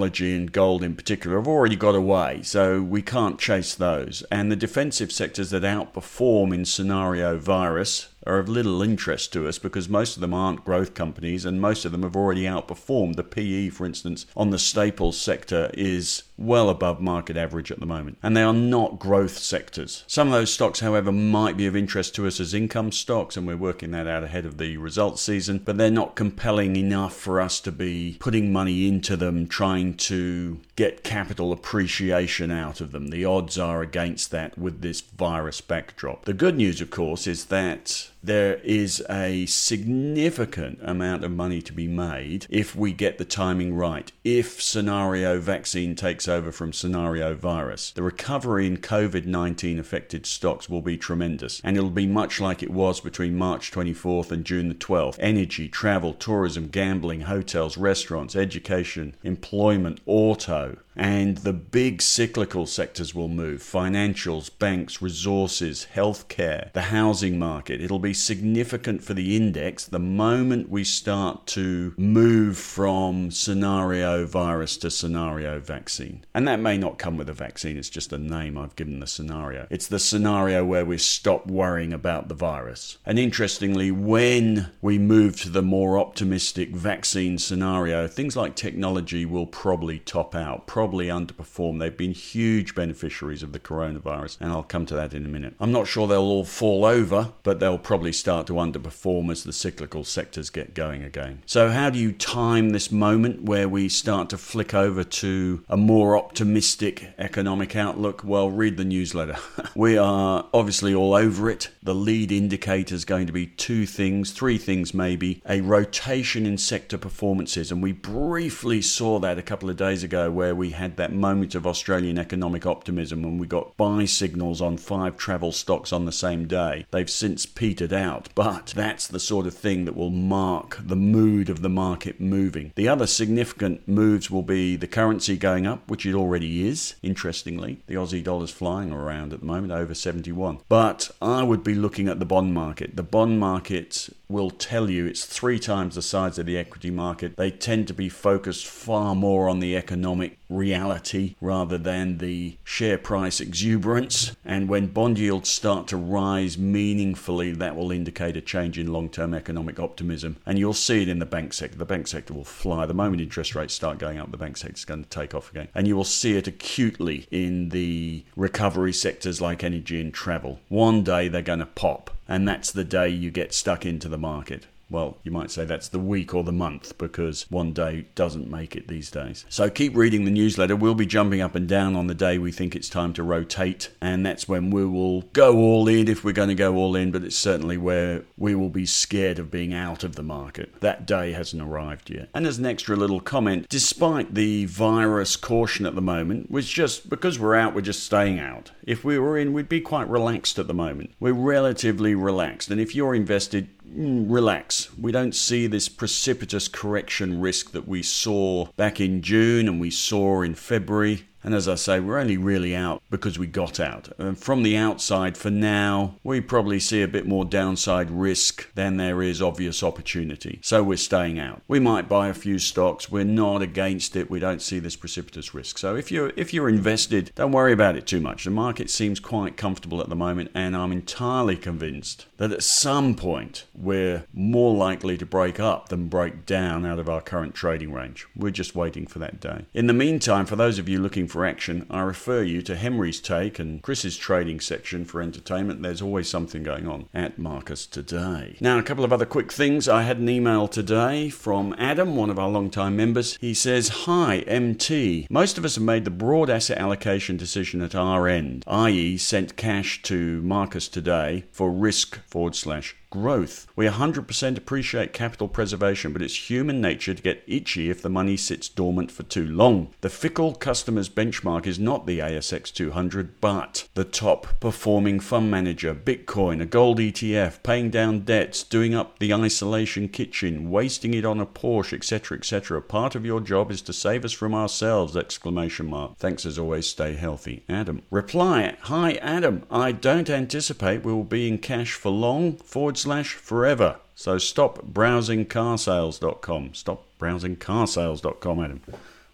technology 0.09 0.35
and 0.35 0.51
gold 0.51 0.83
in 0.83 0.95
particular, 0.95 1.37
have 1.37 1.47
already 1.47 1.75
got 1.75 1.95
away, 1.95 2.41
so 2.43 2.81
we 2.81 3.01
can't 3.01 3.39
chase 3.39 3.75
those. 3.75 4.23
And 4.31 4.51
the 4.51 4.55
defensive 4.55 5.11
sectors 5.11 5.51
that 5.51 5.63
outperform 5.63 6.53
in 6.53 6.65
scenario 6.65 7.37
virus 7.37 8.09
are 8.25 8.39
of 8.39 8.49
little 8.49 8.81
interest 8.81 9.31
to 9.33 9.47
us 9.47 9.59
because 9.59 9.87
most 9.87 10.17
of 10.17 10.21
them 10.21 10.33
aren't 10.33 10.65
growth 10.65 10.93
companies 10.93 11.45
and 11.45 11.61
most 11.61 11.85
of 11.85 11.91
them 11.91 12.03
have 12.03 12.15
already 12.15 12.43
outperformed. 12.43 13.15
The 13.15 13.23
PE, 13.23 13.69
for 13.69 13.85
instance, 13.85 14.25
on 14.35 14.49
the 14.49 14.59
staples 14.59 15.19
sector 15.19 15.71
is 15.73 16.23
well 16.39 16.69
above 16.69 17.01
market 17.01 17.37
average 17.37 17.71
at 17.71 17.79
the 17.79 17.85
moment, 17.85 18.17
and 18.23 18.35
they 18.35 18.41
are 18.41 18.53
not 18.53 18.97
growth 18.97 19.37
sectors. 19.37 20.03
Some 20.07 20.27
of 20.27 20.33
those 20.33 20.51
stocks, 20.51 20.79
however, 20.79 21.11
might 21.11 21.57
be 21.57 21.67
of 21.67 21.75
interest 21.75 22.15
to 22.15 22.25
us 22.25 22.39
as 22.39 22.53
income 22.53 22.91
stocks, 22.91 23.35
and 23.35 23.45
we're 23.45 23.57
working 23.57 23.91
that 23.91 24.07
out 24.07 24.23
ahead 24.23 24.45
of 24.45 24.57
the 24.57 24.77
results 24.77 25.21
season, 25.21 25.59
but 25.59 25.77
they're 25.77 25.91
not 25.91 26.15
compelling 26.15 26.75
enough 26.75 27.15
for 27.15 27.41
us 27.41 27.59
to 27.61 27.71
be 27.71 28.17
putting 28.19 28.53
money 28.53 28.87
into 28.87 29.17
them 29.17 29.47
trying 29.47 29.95
to 29.95 30.59
get 30.75 31.03
capital 31.03 31.51
appreciation 31.51 32.51
out 32.51 32.79
of 32.79 32.91
them. 32.91 33.07
The 33.07 33.25
odds 33.25 33.57
are 33.57 33.81
against 33.81 34.31
that 34.31 34.57
with 34.57 34.81
this 34.81 35.01
virus 35.01 35.59
backdrop. 35.61 36.25
The 36.25 36.33
good 36.33 36.55
news, 36.55 36.79
of 36.79 36.89
course, 36.89 37.27
is 37.27 37.45
that 37.45 38.09
there 38.21 38.55
is 38.57 39.03
a 39.09 39.45
significant 39.45 40.79
amount 40.83 41.23
of 41.23 41.31
money 41.31 41.61
to 41.61 41.73
be 41.73 41.87
made 41.87 42.45
if 42.49 42.75
we 42.75 42.91
get 42.91 43.17
the 43.17 43.25
timing 43.25 43.73
right. 43.75 44.11
If 44.23 44.61
scenario 44.61 45.39
vaccine 45.39 45.95
takes 45.95 46.27
over 46.27 46.51
from 46.51 46.73
scenario 46.73 47.33
virus, 47.35 47.91
the 47.91 48.03
recovery 48.03 48.67
in 48.67 48.77
COVID 48.77 49.25
19 49.25 49.79
affected 49.79 50.25
stocks 50.25 50.69
will 50.69 50.81
be 50.81 50.97
tremendous, 50.97 51.61
and 51.63 51.77
it'll 51.77 51.89
be 51.89 52.07
much 52.07 52.41
like 52.41 52.61
it 52.61 52.71
was 52.71 52.99
between 52.99 53.37
March 53.37 53.71
24th 53.71 54.31
and 54.31 54.45
June 54.45 54.69
the 54.69 54.75
12th. 54.75 55.15
Energy, 55.19 55.69
travel, 55.69 56.13
tourism, 56.13 56.67
gambling, 56.67 57.21
hotels, 57.21 57.77
restaurants, 57.77 58.35
education, 58.35 59.15
employment, 59.23 59.99
auto, 60.05 60.77
And 60.99 61.37
the 61.37 61.53
big 61.53 62.01
cyclical 62.01 62.65
sectors 62.65 63.15
will 63.15 63.29
move 63.29 63.61
financials, 63.61 64.49
banks, 64.59 65.01
resources, 65.01 65.87
healthcare, 65.95 66.73
the 66.73 66.81
housing 66.81 67.39
market. 67.39 67.79
It'll 67.79 67.99
be 67.99 68.13
significant 68.13 69.01
for 69.01 69.13
the 69.13 69.37
index 69.37 69.85
the 69.85 69.97
moment 69.97 70.69
we 70.69 70.83
start 70.83 71.47
to 71.47 71.93
move 71.97 72.57
from 72.57 73.31
scenario 73.31 74.25
virus 74.25 74.75
to 74.79 74.91
scenario 74.91 75.61
vaccine. 75.61 76.25
And 76.33 76.45
that 76.49 76.59
may 76.59 76.77
not 76.77 76.99
come 76.99 77.15
with 77.15 77.29
a 77.29 77.33
vaccine, 77.33 77.77
it's 77.77 77.89
just 77.89 78.11
a 78.11 78.17
name 78.17 78.57
I've 78.57 78.75
given 78.75 78.99
the 78.99 79.07
scenario. 79.07 79.67
It's 79.69 79.87
the 79.87 79.99
scenario 79.99 80.65
where 80.65 80.83
we 80.83 80.97
stop 80.97 81.47
worrying 81.47 81.93
about 81.93 82.27
the 82.27 82.35
virus. 82.35 82.97
And 83.05 83.17
interestingly, 83.17 83.89
when 83.89 84.69
we 84.81 84.97
move 84.97 85.39
to 85.43 85.49
the 85.49 85.61
more 85.61 85.97
optimistic 85.97 86.71
vaccine 86.71 87.37
scenario, 87.37 88.05
things 88.05 88.35
like 88.35 88.57
technology 88.57 89.25
will 89.25 89.47
probably 89.47 89.99
top 89.99 90.35
out, 90.35 90.67
probably 90.67 90.88
underperform. 90.97 91.79
They've 91.79 91.95
been 91.95 92.13
huge 92.13 92.75
beneficiaries 92.75 93.43
of 93.43 93.51
the 93.51 93.59
coronavirus, 93.59 94.37
and 94.39 94.51
I'll 94.51 94.63
come 94.63 94.85
to 94.87 94.95
that 94.95 95.13
in 95.13 95.25
a 95.25 95.29
minute. 95.29 95.55
I'm 95.59 95.71
not 95.71 95.87
sure 95.87 96.07
they'll 96.07 96.19
all 96.19 96.45
fall 96.45 96.85
over, 96.85 97.33
but 97.43 97.59
they'll 97.59 97.77
probably 97.77 98.13
start 98.13 98.47
to 98.47 98.53
underperform 98.53 99.31
as 99.31 99.43
the 99.43 99.53
cyclical 99.53 100.03
sectors 100.03 100.49
get 100.49 100.73
going 100.73 101.03
again. 101.03 101.43
So, 101.45 101.69
how 101.69 101.89
do 101.89 101.99
you 101.99 102.11
time 102.11 102.69
this 102.69 102.91
moment 102.91 103.43
where 103.43 103.69
we 103.69 103.89
start 103.89 104.29
to 104.29 104.37
flick 104.37 104.73
over 104.73 105.03
to 105.03 105.63
a 105.69 105.77
more 105.77 106.17
optimistic 106.17 107.13
economic 107.17 107.75
outlook? 107.75 108.23
Well, 108.23 108.49
read 108.49 108.77
the 108.77 108.85
newsletter. 108.85 109.37
we 109.75 109.97
are 109.97 110.45
obviously 110.53 110.93
all 110.93 111.13
over 111.13 111.49
it. 111.49 111.69
The 111.83 111.95
lead 111.95 112.31
indicator 112.31 112.95
is 112.95 113.05
going 113.05 113.27
to 113.27 113.33
be 113.33 113.47
two 113.47 113.85
things, 113.85 114.31
three 114.31 114.57
things 114.57 114.93
maybe 114.93 115.41
a 115.47 115.61
rotation 115.61 116.45
in 116.45 116.57
sector 116.57 116.97
performances, 116.97 117.71
and 117.71 117.81
we 117.81 117.91
briefly 117.91 118.81
saw 118.81 119.19
that 119.19 119.37
a 119.37 119.43
couple 119.43 119.69
of 119.69 119.77
days 119.77 120.03
ago 120.03 120.31
where 120.31 120.55
we 120.55 120.71
had 120.79 120.95
that 120.97 121.13
moment 121.13 121.53
of 121.55 121.67
Australian 121.67 122.17
economic 122.17 122.65
optimism 122.65 123.21
when 123.21 123.37
we 123.37 123.45
got 123.45 123.75
buy 123.75 124.05
signals 124.05 124.61
on 124.61 124.77
five 124.77 125.17
travel 125.17 125.51
stocks 125.51 125.91
on 125.91 126.05
the 126.05 126.11
same 126.11 126.47
day. 126.47 126.85
They've 126.91 127.09
since 127.09 127.45
petered 127.45 127.93
out, 127.93 128.29
but 128.33 128.73
that's 128.75 129.05
the 129.05 129.19
sort 129.19 129.45
of 129.45 129.53
thing 129.53 129.85
that 129.85 129.95
will 129.95 130.09
mark 130.09 130.79
the 130.81 130.95
mood 130.95 131.49
of 131.49 131.61
the 131.61 131.69
market 131.69 132.21
moving. 132.21 132.71
The 132.75 132.87
other 132.87 133.05
significant 133.07 133.87
moves 133.87 134.31
will 134.31 134.41
be 134.41 134.77
the 134.77 134.87
currency 134.87 135.37
going 135.37 135.67
up, 135.67 135.89
which 135.89 136.05
it 136.05 136.15
already 136.15 136.67
is, 136.67 136.95
interestingly. 137.03 137.81
The 137.87 137.95
Aussie 137.95 138.23
dollar's 138.23 138.51
flying 138.51 138.91
around 138.91 139.33
at 139.33 139.41
the 139.41 139.45
moment, 139.45 139.73
over 139.73 139.93
71. 139.93 140.59
But 140.69 141.11
I 141.21 141.43
would 141.43 141.63
be 141.63 141.75
looking 141.75 142.07
at 142.07 142.19
the 142.19 142.25
bond 142.25 142.53
market. 142.53 142.95
The 142.95 143.03
bond 143.03 143.39
market 143.39 144.09
will 144.29 144.51
tell 144.51 144.89
you 144.89 145.05
it's 145.05 145.25
three 145.25 145.59
times 145.59 145.95
the 145.95 146.01
size 146.01 146.39
of 146.39 146.45
the 146.45 146.57
equity 146.57 146.91
market. 146.91 147.35
They 147.35 147.51
tend 147.51 147.87
to 147.87 147.93
be 147.93 148.09
focused 148.09 148.65
far 148.65 149.15
more 149.15 149.49
on 149.49 149.59
the 149.59 149.75
economic 149.75 150.38
reality 150.49 151.35
rather 151.39 151.77
than 151.77 152.17
the 152.17 152.57
share 152.63 152.97
price 152.97 153.39
exuberance. 153.39 154.35
And 154.43 154.67
when 154.67 154.87
bond 154.87 155.19
yields 155.19 155.49
start 155.49 155.87
to 155.87 155.97
rise 155.97 156.57
meaningfully, 156.57 157.51
that 157.53 157.75
will 157.75 157.91
indicate 157.91 158.35
a 158.35 158.41
change 158.41 158.77
in 158.77 158.91
long 158.91 159.09
term 159.09 159.33
economic 159.33 159.79
optimism. 159.79 160.37
And 160.45 160.59
you'll 160.59 160.73
see 160.73 161.01
it 161.01 161.09
in 161.09 161.19
the 161.19 161.25
bank 161.25 161.53
sector. 161.53 161.77
The 161.77 161.85
bank 161.85 162.07
sector 162.07 162.33
will 162.33 162.43
fly. 162.43 162.85
The 162.85 162.93
moment 162.93 163.21
interest 163.21 163.55
rates 163.55 163.73
start 163.73 163.99
going 163.99 164.17
up, 164.17 164.31
the 164.31 164.37
bank 164.37 164.57
sector 164.57 164.75
is 164.75 164.85
going 164.85 165.03
to 165.03 165.09
take 165.09 165.33
off 165.33 165.51
again. 165.51 165.69
And 165.75 165.87
you 165.87 165.95
will 165.95 166.03
see 166.03 166.35
it 166.35 166.47
acutely 166.47 167.27
in 167.31 167.69
the 167.69 168.23
recovery 168.35 168.93
sectors 168.93 169.41
like 169.41 169.63
energy 169.63 170.01
and 170.01 170.13
travel. 170.13 170.59
One 170.69 171.03
day 171.03 171.27
they're 171.27 171.41
going 171.41 171.59
to 171.59 171.65
pop, 171.65 172.11
and 172.27 172.47
that's 172.47 172.71
the 172.71 172.83
day 172.83 173.09
you 173.09 173.31
get 173.31 173.53
stuck 173.53 173.85
into 173.85 174.09
the 174.09 174.17
market 174.17 174.65
well, 174.89 175.17
you 175.23 175.31
might 175.31 175.51
say 175.51 175.65
that's 175.65 175.89
the 175.89 175.99
week 175.99 176.33
or 176.33 176.43
the 176.43 176.51
month 176.51 176.97
because 176.97 177.45
one 177.49 177.73
day 177.73 178.07
doesn't 178.15 178.49
make 178.49 178.75
it 178.75 178.87
these 178.87 179.11
days. 179.11 179.45
So 179.49 179.69
keep 179.69 179.95
reading 179.95 180.25
the 180.25 180.31
newsletter. 180.31 180.75
We'll 180.75 180.95
be 180.95 181.05
jumping 181.05 181.41
up 181.41 181.55
and 181.55 181.67
down 181.67 181.95
on 181.95 182.07
the 182.07 182.15
day 182.15 182.37
we 182.37 182.51
think 182.51 182.75
it's 182.75 182.89
time 182.89 183.13
to 183.13 183.23
rotate, 183.23 183.89
and 184.01 184.25
that's 184.25 184.47
when 184.47 184.71
we 184.71 184.85
will 184.85 185.21
go 185.33 185.57
all 185.57 185.87
in 185.87 186.07
if 186.07 186.23
we're 186.23 186.31
going 186.31 186.49
to 186.49 186.55
go 186.55 186.75
all 186.75 186.95
in, 186.95 187.11
but 187.11 187.23
it's 187.23 187.35
certainly 187.35 187.77
where 187.77 188.23
we 188.37 188.55
will 188.55 188.69
be 188.69 188.85
scared 188.85 189.39
of 189.39 189.51
being 189.51 189.73
out 189.73 190.03
of 190.03 190.15
the 190.15 190.23
market. 190.23 190.79
That 190.81 191.05
day 191.05 191.31
hasn't 191.31 191.61
arrived 191.61 192.09
yet. 192.09 192.29
And 192.33 192.47
as 192.47 192.57
an 192.57 192.65
extra 192.65 192.95
little 192.95 193.19
comment, 193.19 193.67
despite 193.69 194.33
the 194.33 194.65
virus 194.65 195.35
caution 195.35 195.85
at 195.85 195.95
the 195.95 196.01
moment, 196.01 196.49
which 196.49 196.73
just 196.73 197.09
because 197.09 197.39
we're 197.39 197.55
out, 197.55 197.75
we're 197.75 197.81
just 197.81 198.03
staying 198.03 198.39
out. 198.39 198.71
If 198.83 199.03
we 199.03 199.19
were 199.19 199.37
in, 199.37 199.53
we'd 199.53 199.69
be 199.69 199.81
quite 199.81 200.09
relaxed 200.09 200.57
at 200.57 200.67
the 200.67 200.73
moment. 200.73 201.11
We're 201.19 201.33
relatively 201.33 202.15
relaxed, 202.15 202.71
and 202.71 202.81
if 202.81 202.95
you're 202.95 203.15
invested, 203.15 203.69
Mm, 203.95 204.27
relax. 204.29 204.89
We 204.97 205.11
don't 205.11 205.35
see 205.35 205.65
this 205.67 205.89
precipitous 205.89 206.67
correction 206.67 207.41
risk 207.41 207.71
that 207.71 207.87
we 207.87 208.03
saw 208.03 208.65
back 208.75 209.01
in 209.01 209.21
June 209.21 209.67
and 209.67 209.79
we 209.79 209.89
saw 209.89 210.41
in 210.41 210.55
February. 210.55 211.28
And 211.43 211.53
as 211.53 211.67
I 211.67 211.75
say, 211.75 211.99
we're 211.99 212.19
only 212.19 212.37
really 212.37 212.75
out 212.75 213.01
because 213.09 213.39
we 213.39 213.47
got 213.47 213.79
out. 213.79 214.09
And 214.17 214.37
from 214.37 214.63
the 214.63 214.75
outside, 214.75 215.37
for 215.37 215.49
now, 215.49 216.15
we 216.23 216.41
probably 216.41 216.79
see 216.79 217.01
a 217.01 217.07
bit 217.07 217.25
more 217.25 217.45
downside 217.45 218.11
risk 218.11 218.73
than 218.73 218.97
there 218.97 219.21
is 219.21 219.41
obvious 219.41 219.81
opportunity. 219.81 220.59
So 220.61 220.83
we're 220.83 220.97
staying 220.97 221.39
out. 221.39 221.61
We 221.67 221.79
might 221.79 222.09
buy 222.09 222.27
a 222.27 222.33
few 222.33 222.59
stocks. 222.59 223.09
We're 223.09 223.23
not 223.23 223.61
against 223.61 224.15
it. 224.15 224.29
We 224.29 224.39
don't 224.39 224.61
see 224.61 224.79
this 224.79 224.95
precipitous 224.95 225.53
risk. 225.53 225.77
So 225.77 225.95
if 225.95 226.11
you're 226.11 226.33
if 226.35 226.53
you're 226.53 226.69
invested, 226.69 227.31
don't 227.35 227.51
worry 227.51 227.73
about 227.73 227.95
it 227.95 228.05
too 228.05 228.19
much. 228.19 228.43
The 228.43 228.51
market 228.51 228.89
seems 228.89 229.19
quite 229.19 229.57
comfortable 229.57 230.01
at 230.01 230.09
the 230.09 230.15
moment, 230.15 230.51
and 230.53 230.75
I'm 230.75 230.91
entirely 230.91 231.55
convinced 231.55 232.25
that 232.37 232.51
at 232.51 232.63
some 232.63 233.15
point 233.15 233.65
we're 233.73 234.25
more 234.33 234.75
likely 234.75 235.17
to 235.17 235.25
break 235.25 235.59
up 235.59 235.89
than 235.89 236.09
break 236.09 236.45
down 236.45 236.85
out 236.85 236.99
of 236.99 237.09
our 237.09 237.21
current 237.21 237.55
trading 237.55 237.93
range. 237.93 238.27
We're 238.35 238.51
just 238.51 238.75
waiting 238.75 239.07
for 239.07 239.19
that 239.19 239.39
day. 239.39 239.65
In 239.73 239.87
the 239.87 239.93
meantime, 239.93 240.45
for 240.45 240.55
those 240.55 240.79
of 240.79 240.89
you 240.89 240.99
looking 240.99 241.27
for 241.29 241.45
action, 241.45 241.85
I 241.89 242.01
refer 242.01 242.43
you 242.43 242.61
to 242.63 242.75
Henry's 242.75 243.21
Take 243.21 243.59
and 243.59 243.81
Chris's 243.81 244.17
trading 244.17 244.59
section 244.59 245.05
for 245.05 245.21
entertainment. 245.21 245.81
There's 245.81 246.01
always 246.01 246.27
something 246.27 246.63
going 246.63 246.87
on 246.87 247.07
at 247.13 247.39
Marcus 247.39 247.85
today. 247.85 248.57
Now, 248.59 248.77
a 248.77 248.83
couple 248.83 249.05
of 249.05 249.13
other 249.13 249.25
quick 249.25 249.51
things. 249.51 249.87
I 249.87 250.03
had 250.03 250.17
an 250.17 250.27
email 250.27 250.67
today 250.67 251.29
from 251.29 251.73
Adam, 251.77 252.15
one 252.15 252.29
of 252.29 252.39
our 252.39 252.49
long-time 252.49 252.97
members. 252.97 253.37
He 253.39 253.53
says, 253.53 253.89
Hi, 254.05 254.39
MT. 254.39 255.27
Most 255.29 255.57
of 255.57 255.65
us 255.65 255.75
have 255.75 255.83
made 255.83 256.03
the 256.03 256.11
broad 256.11 256.49
asset 256.49 256.77
allocation 256.77 257.37
decision 257.37 257.81
at 257.81 257.95
our 257.95 258.27
end, 258.27 258.63
i.e., 258.67 259.17
sent 259.17 259.55
cash 259.55 260.01
to 260.03 260.41
Marcus 260.41 260.87
today 260.87 261.45
for 261.51 261.71
risk 261.71 262.19
forward 262.27 262.55
slash 262.55 262.95
growth. 263.09 263.67
We 263.75 263.85
100% 263.85 264.57
appreciate 264.57 265.13
capital 265.13 265.47
preservation, 265.47 266.13
but 266.13 266.21
it's 266.21 266.49
human 266.49 266.81
nature 266.81 267.13
to 267.13 267.21
get 267.21 267.43
itchy 267.47 267.89
if 267.89 268.01
the 268.01 268.09
money 268.09 268.37
sits 268.37 268.69
dormant 268.69 269.11
for 269.11 269.23
too 269.23 269.47
long. 269.47 269.93
The 270.01 270.09
fickle 270.09 270.53
customers 270.53 271.09
benchmark 271.09 271.65
is 271.65 271.79
not 271.79 272.05
the 272.05 272.19
ASX 272.19 272.73
200, 272.73 273.41
but 273.41 273.87
the 273.93 274.03
top 274.03 274.59
performing 274.59 275.19
fund 275.19 275.49
manager, 275.49 275.95
Bitcoin, 275.95 276.61
a 276.61 276.65
gold 276.65 276.99
ETF, 276.99 277.63
paying 277.63 277.89
down 277.89 278.21
debts, 278.21 278.63
doing 278.63 278.93
up 278.93 279.19
the 279.19 279.33
isolation 279.33 280.07
kitchen, 280.07 280.69
wasting 280.69 281.13
it 281.13 281.25
on 281.25 281.39
a 281.39 281.45
Porsche, 281.45 281.93
etc., 281.93 282.37
etc. 282.37 282.81
Part 282.81 283.15
of 283.15 283.25
your 283.25 283.41
job 283.41 283.71
is 283.71 283.81
to 283.83 283.93
save 283.93 284.23
us 284.25 284.33
from 284.33 284.53
ourselves! 284.53 285.15
Exclamation 285.15 285.87
mark. 285.87 286.17
Thanks 286.17 286.45
as 286.45 286.59
always. 286.59 286.87
Stay 286.87 287.15
healthy, 287.15 287.63
Adam. 287.67 288.01
Reply: 288.11 288.75
Hi, 288.81 289.13
Adam. 289.13 289.63
I 289.71 289.91
don't 289.91 290.29
anticipate 290.29 291.03
we 291.03 291.13
will 291.13 291.23
be 291.23 291.47
in 291.47 291.57
cash 291.57 291.93
for 291.93 292.11
long. 292.11 292.57
Forward 292.57 292.97
slash 292.99 293.33
forever. 293.33 293.97
So 294.15 294.37
stop 294.37 294.83
browsing 294.83 295.45
carsales.com. 295.45 296.73
Stop 296.73 297.05
browsing 297.17 297.55
carsales.com, 297.55 298.63
Adam. 298.63 298.81